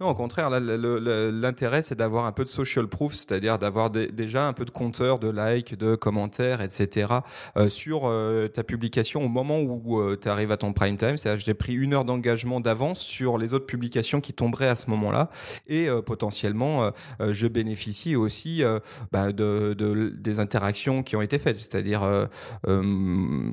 Non, 0.01 0.07
au 0.07 0.13
contraire, 0.13 0.49
l'intérêt, 0.49 1.83
c'est 1.83 1.95
d'avoir 1.95 2.25
un 2.25 2.31
peu 2.31 2.45
de 2.45 2.49
social 2.49 2.87
proof, 2.87 3.15
c'est-à-dire 3.15 3.59
d'avoir 3.59 3.89
déjà 3.89 4.47
un 4.47 4.53
peu 4.53 4.63
de 4.63 4.69
compteur, 4.69 5.19
de 5.19 5.29
likes, 5.29 5.77
de 5.77 5.95
commentaires, 5.95 6.61
etc. 6.61 7.15
Euh, 7.57 7.67
sur 7.67 8.03
euh, 8.05 8.47
ta 8.47 8.63
publication 8.63 9.21
au 9.21 9.27
moment 9.27 9.59
où 9.59 9.99
euh, 9.99 10.15
tu 10.15 10.29
arrives 10.29 10.53
à 10.53 10.57
ton 10.57 10.71
prime 10.71 10.95
time. 10.95 11.17
C'est-à-dire 11.17 11.43
j'ai 11.45 11.53
pris 11.53 11.73
une 11.73 11.93
heure 11.93 12.05
d'engagement 12.05 12.61
d'avance 12.61 13.01
sur 13.01 13.37
les 13.37 13.53
autres 13.53 13.65
publications 13.65 14.21
qui 14.21 14.31
tomberaient 14.31 14.69
à 14.69 14.77
ce 14.77 14.89
moment-là. 14.89 15.29
Et 15.67 15.89
potentiellement, 16.05 16.91
je 17.19 17.47
bénéficie 17.47 18.15
aussi 18.15 18.63
bah, 19.11 19.33
de, 19.33 19.73
des 20.15 20.39
interactions 20.39 21.03
qui 21.03 21.17
ont 21.17 21.21
été 21.21 21.39
faites. 21.39 21.57
C'est-à-dire, 21.57 22.27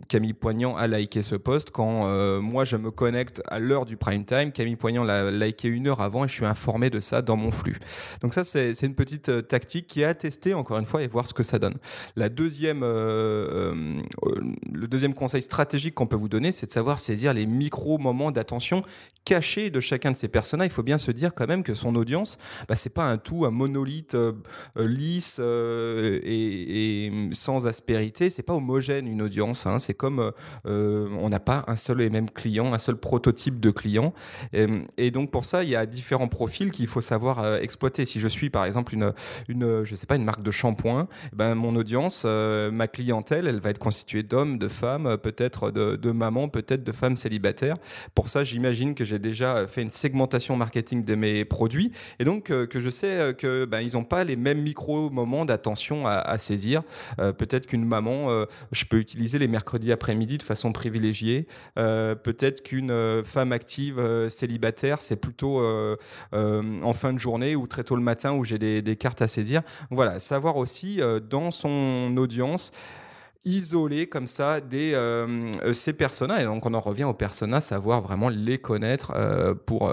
Camille 0.08 0.32
Poignant 0.32 0.76
a 0.76 0.86
liké 0.86 1.22
ce 1.22 1.34
post 1.34 1.72
quand 1.72 2.06
moi, 2.40 2.64
je 2.64 2.76
me 2.76 2.90
connecte 2.92 3.42
à 3.48 3.58
l'heure 3.58 3.84
du 3.84 3.96
prime 3.96 4.24
time. 4.24 4.52
Camille 4.52 4.76
Poignant 4.76 5.02
l'a 5.02 5.30
liké 5.30 5.66
une 5.68 5.88
heure 5.88 6.00
avant 6.00 6.24
et 6.24 6.35
suis 6.36 6.46
informé 6.46 6.90
de 6.90 7.00
ça 7.00 7.22
dans 7.22 7.36
mon 7.36 7.50
flux. 7.50 7.78
Donc 8.20 8.34
ça, 8.34 8.44
c'est 8.44 8.82
une 8.82 8.94
petite 8.94 9.28
euh, 9.28 9.42
tactique 9.42 9.86
qui 9.86 10.02
est 10.02 10.04
à 10.04 10.14
tester 10.14 10.54
encore 10.54 10.78
une 10.78 10.86
fois 10.86 11.02
et 11.02 11.06
voir 11.06 11.26
ce 11.26 11.34
que 11.34 11.42
ça 11.42 11.58
donne. 11.58 11.76
La 12.16 12.28
deuxième, 12.28 12.82
euh, 12.82 13.84
euh, 14.24 14.52
le 14.72 14.88
deuxième 14.88 15.14
conseil 15.14 15.42
stratégique 15.42 15.94
qu'on 15.94 16.06
peut 16.06 16.16
vous 16.16 16.28
donner, 16.28 16.52
c'est 16.52 16.66
de 16.66 16.72
savoir 16.72 16.98
saisir 16.98 17.32
les 17.32 17.46
micro 17.46 17.98
moments 17.98 18.30
d'attention 18.30 18.82
cachés 19.24 19.70
de 19.70 19.80
chacun 19.80 20.12
de 20.12 20.16
ces 20.16 20.28
personnages. 20.28 20.68
Il 20.68 20.72
faut 20.72 20.84
bien 20.84 20.98
se 20.98 21.10
dire 21.10 21.34
quand 21.34 21.48
même 21.48 21.64
que 21.64 21.74
son 21.74 21.96
audience, 21.96 22.38
bah, 22.68 22.76
c'est 22.76 22.90
pas 22.90 23.04
un 23.04 23.18
tout, 23.18 23.44
un 23.44 23.50
monolithe 23.50 24.16
lisse 24.76 25.40
et, 25.40 27.10
sans 27.32 27.66
aspérité. 27.66 28.30
C'est 28.30 28.44
pas 28.44 28.54
homogène 28.54 29.08
une 29.08 29.22
audience. 29.22 29.66
Hein. 29.66 29.80
C'est 29.80 29.94
comme 29.94 30.30
on 30.64 31.28
n'a 31.28 31.40
pas 31.40 31.64
un 31.66 31.74
seul 31.74 32.02
et 32.02 32.10
même 32.10 32.30
client, 32.30 32.72
un 32.72 32.78
seul 32.78 32.96
prototype 32.96 33.58
de 33.58 33.70
client. 33.72 34.14
Et 34.96 35.10
donc 35.10 35.32
pour 35.32 35.44
ça, 35.44 35.64
il 35.64 35.70
y 35.70 35.76
a 35.76 35.86
différents 35.86 36.25
profil 36.28 36.70
qu'il 36.70 36.86
faut 36.86 37.00
savoir 37.00 37.40
euh, 37.40 37.60
exploiter. 37.60 38.06
Si 38.06 38.20
je 38.20 38.28
suis 38.28 38.50
par 38.50 38.64
exemple 38.64 38.94
une, 38.94 39.84
je 39.84 39.94
sais 39.96 40.06
pas, 40.06 40.16
une 40.16 40.24
marque 40.24 40.42
de 40.42 40.50
shampoing, 40.50 41.08
eh 41.32 41.36
ben 41.36 41.54
mon 41.54 41.76
audience, 41.76 42.22
euh, 42.24 42.70
ma 42.70 42.88
clientèle, 42.88 43.46
elle 43.46 43.60
va 43.60 43.70
être 43.70 43.78
constituée 43.78 44.22
d'hommes, 44.22 44.58
de 44.58 44.68
femmes, 44.68 45.16
peut-être 45.18 45.70
de, 45.70 46.10
mamans, 46.10 46.48
peut-être 46.48 46.84
de 46.84 46.92
femmes 46.92 47.16
célibataires. 47.16 47.76
Pour 48.14 48.28
ça, 48.28 48.44
j'imagine 48.44 48.94
que 48.94 49.04
j'ai 49.04 49.18
déjà 49.18 49.66
fait 49.66 49.82
une 49.82 49.90
segmentation 49.90 50.56
marketing 50.56 51.04
de 51.04 51.14
mes 51.14 51.44
produits 51.44 51.92
et 52.18 52.24
donc 52.24 52.50
euh, 52.50 52.66
que 52.66 52.80
je 52.80 52.90
sais 52.90 53.34
que 53.36 53.64
ben, 53.64 53.80
ils 53.80 53.94
n'ont 53.94 54.04
pas 54.04 54.24
les 54.24 54.36
mêmes 54.36 54.62
micro 54.62 55.10
moments 55.10 55.44
d'attention 55.44 56.06
à, 56.06 56.36
saisir. 56.38 56.82
peut-être 57.16 57.66
qu'une 57.66 57.84
maman, 57.84 58.28
je 58.72 58.84
peux 58.84 58.98
utiliser 58.98 59.38
les 59.38 59.48
mercredis 59.48 59.90
après-midi 59.90 60.38
de 60.38 60.42
façon 60.42 60.72
privilégiée. 60.72 61.46
peut-être 61.74 62.62
qu'une 62.62 63.22
femme 63.24 63.52
active 63.52 64.28
célibataire, 64.28 65.00
c'est 65.00 65.16
plutôt 65.16 65.60
euh, 65.60 65.96
en 66.32 66.92
fin 66.92 67.12
de 67.12 67.18
journée 67.18 67.56
ou 67.56 67.66
très 67.66 67.84
tôt 67.84 67.96
le 67.96 68.02
matin 68.02 68.32
où 68.32 68.44
j'ai 68.44 68.58
des, 68.58 68.96
cartes 68.96 69.22
à 69.22 69.28
saisir. 69.28 69.62
voilà, 69.90 70.18
savoir 70.18 70.56
aussi 70.56 71.00
euh, 71.00 71.20
dans 71.20 71.50
son 71.50 72.14
audience 72.16 72.72
isoler 73.44 74.08
comme 74.08 74.26
ça 74.26 74.60
des, 74.60 74.92
euh, 74.94 75.72
ces 75.72 75.92
personas. 75.92 76.40
Et 76.40 76.44
donc, 76.44 76.66
on 76.66 76.74
en 76.74 76.80
revient 76.80 77.04
aux 77.04 77.14
personas, 77.14 77.60
savoir 77.60 78.02
vraiment 78.02 78.28
les 78.28 78.58
connaître 78.58 79.14
pour, 79.66 79.92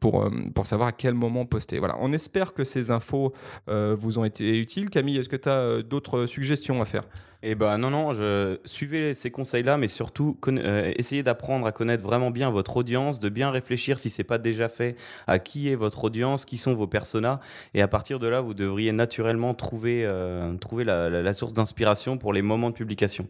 pour, 0.00 0.30
pour 0.54 0.64
savoir 0.64 0.88
à 0.88 0.92
quel 0.92 1.12
moment 1.12 1.44
poster. 1.44 1.78
Voilà, 1.78 1.96
on 2.00 2.14
espère 2.14 2.54
que 2.54 2.64
ces 2.64 2.90
infos 2.90 3.34
vous 3.66 4.18
ont 4.18 4.24
été 4.24 4.58
utiles. 4.58 4.88
Camille, 4.88 5.18
est-ce 5.18 5.28
que 5.28 5.36
tu 5.36 5.50
as 5.50 5.82
d'autres 5.82 6.24
suggestions 6.24 6.80
à 6.80 6.86
faire? 6.86 7.04
Eh 7.46 7.54
ben 7.54 7.76
non, 7.76 7.90
non, 7.90 8.14
je 8.14 8.58
suivez 8.64 9.12
ces 9.12 9.30
conseils-là, 9.30 9.76
mais 9.76 9.88
surtout 9.88 10.38
euh, 10.48 10.92
essayez 10.96 11.22
d'apprendre 11.22 11.66
à 11.66 11.72
connaître 11.72 12.02
vraiment 12.02 12.30
bien 12.30 12.50
votre 12.50 12.78
audience, 12.78 13.18
de 13.18 13.28
bien 13.28 13.50
réfléchir 13.50 13.98
si 13.98 14.08
c'est 14.08 14.24
pas 14.24 14.38
déjà 14.38 14.70
fait 14.70 14.96
à 15.26 15.38
qui 15.38 15.68
est 15.68 15.74
votre 15.74 16.04
audience, 16.04 16.46
qui 16.46 16.56
sont 16.56 16.72
vos 16.72 16.86
personas, 16.86 17.40
et 17.74 17.82
à 17.82 17.88
partir 17.88 18.18
de 18.18 18.26
là, 18.28 18.40
vous 18.40 18.54
devriez 18.54 18.92
naturellement 18.92 19.52
trouver, 19.52 20.04
euh, 20.06 20.54
trouver 20.56 20.84
la 20.84 21.32
source 21.34 21.52
d'inspiration 21.52 22.16
pour 22.16 22.32
les 22.32 22.40
moments 22.40 22.70
de 22.70 22.74
publication. 22.74 23.28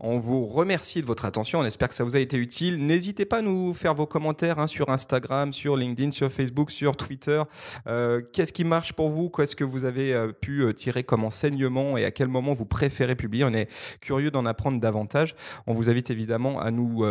On 0.00 0.18
vous 0.18 0.46
remercie 0.46 1.02
de 1.02 1.06
votre 1.06 1.24
attention. 1.24 1.58
On 1.58 1.64
espère 1.64 1.88
que 1.88 1.94
ça 1.94 2.04
vous 2.04 2.14
a 2.14 2.20
été 2.20 2.36
utile. 2.36 2.86
N'hésitez 2.86 3.24
pas 3.24 3.38
à 3.38 3.42
nous 3.42 3.74
faire 3.74 3.94
vos 3.94 4.06
commentaires 4.06 4.60
hein, 4.60 4.68
sur 4.68 4.88
Instagram, 4.90 5.52
sur 5.52 5.76
LinkedIn, 5.76 6.12
sur 6.12 6.30
Facebook, 6.30 6.70
sur 6.70 6.96
Twitter. 6.96 7.42
Euh, 7.88 8.22
qu'est-ce 8.32 8.52
qui 8.52 8.62
marche 8.62 8.92
pour 8.92 9.08
vous? 9.08 9.28
Qu'est-ce 9.28 9.56
que 9.56 9.64
vous 9.64 9.84
avez 9.84 10.14
euh, 10.14 10.30
pu 10.30 10.62
euh, 10.62 10.72
tirer 10.72 11.02
comme 11.02 11.24
enseignement 11.24 11.96
et 11.96 12.04
à 12.04 12.12
quel 12.12 12.28
moment 12.28 12.54
vous 12.54 12.64
préférez 12.64 13.16
publier? 13.16 13.42
On 13.42 13.52
est 13.52 13.68
curieux 14.00 14.30
d'en 14.30 14.46
apprendre 14.46 14.80
davantage. 14.80 15.34
On 15.66 15.74
vous 15.74 15.90
invite 15.90 16.10
évidemment 16.10 16.60
à 16.60 16.70
nous 16.70 17.04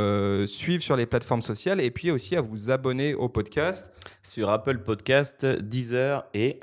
suivre 0.47 0.81
sur 0.81 0.95
les 0.95 1.05
plateformes 1.05 1.41
sociales 1.41 1.81
et 1.81 1.91
puis 1.91 2.09
aussi 2.11 2.37
à 2.37 2.41
vous 2.41 2.71
abonner 2.71 3.15
au 3.15 3.27
podcast. 3.27 3.93
Sur 4.21 4.49
Apple 4.49 4.77
Podcast, 4.79 5.45
Deezer 5.45 6.25
et... 6.33 6.61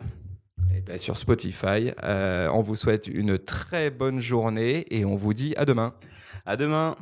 Eh 0.75 0.81
ben, 0.81 0.99
sur 0.99 1.19
Spotify. 1.19 1.93
on 2.03 2.63
vous 2.63 2.77
souhaite 2.77 3.09
une 3.09 3.39
très 3.39 3.91
bonne 3.91 4.21
journée 4.21 4.87
et 4.91 5.05
on 5.05 5.17
vous 5.17 5.35
dit 5.35 5.53
à 5.57 5.67
demain. 5.67 5.93
À 6.47 6.57
demain. 6.57 6.95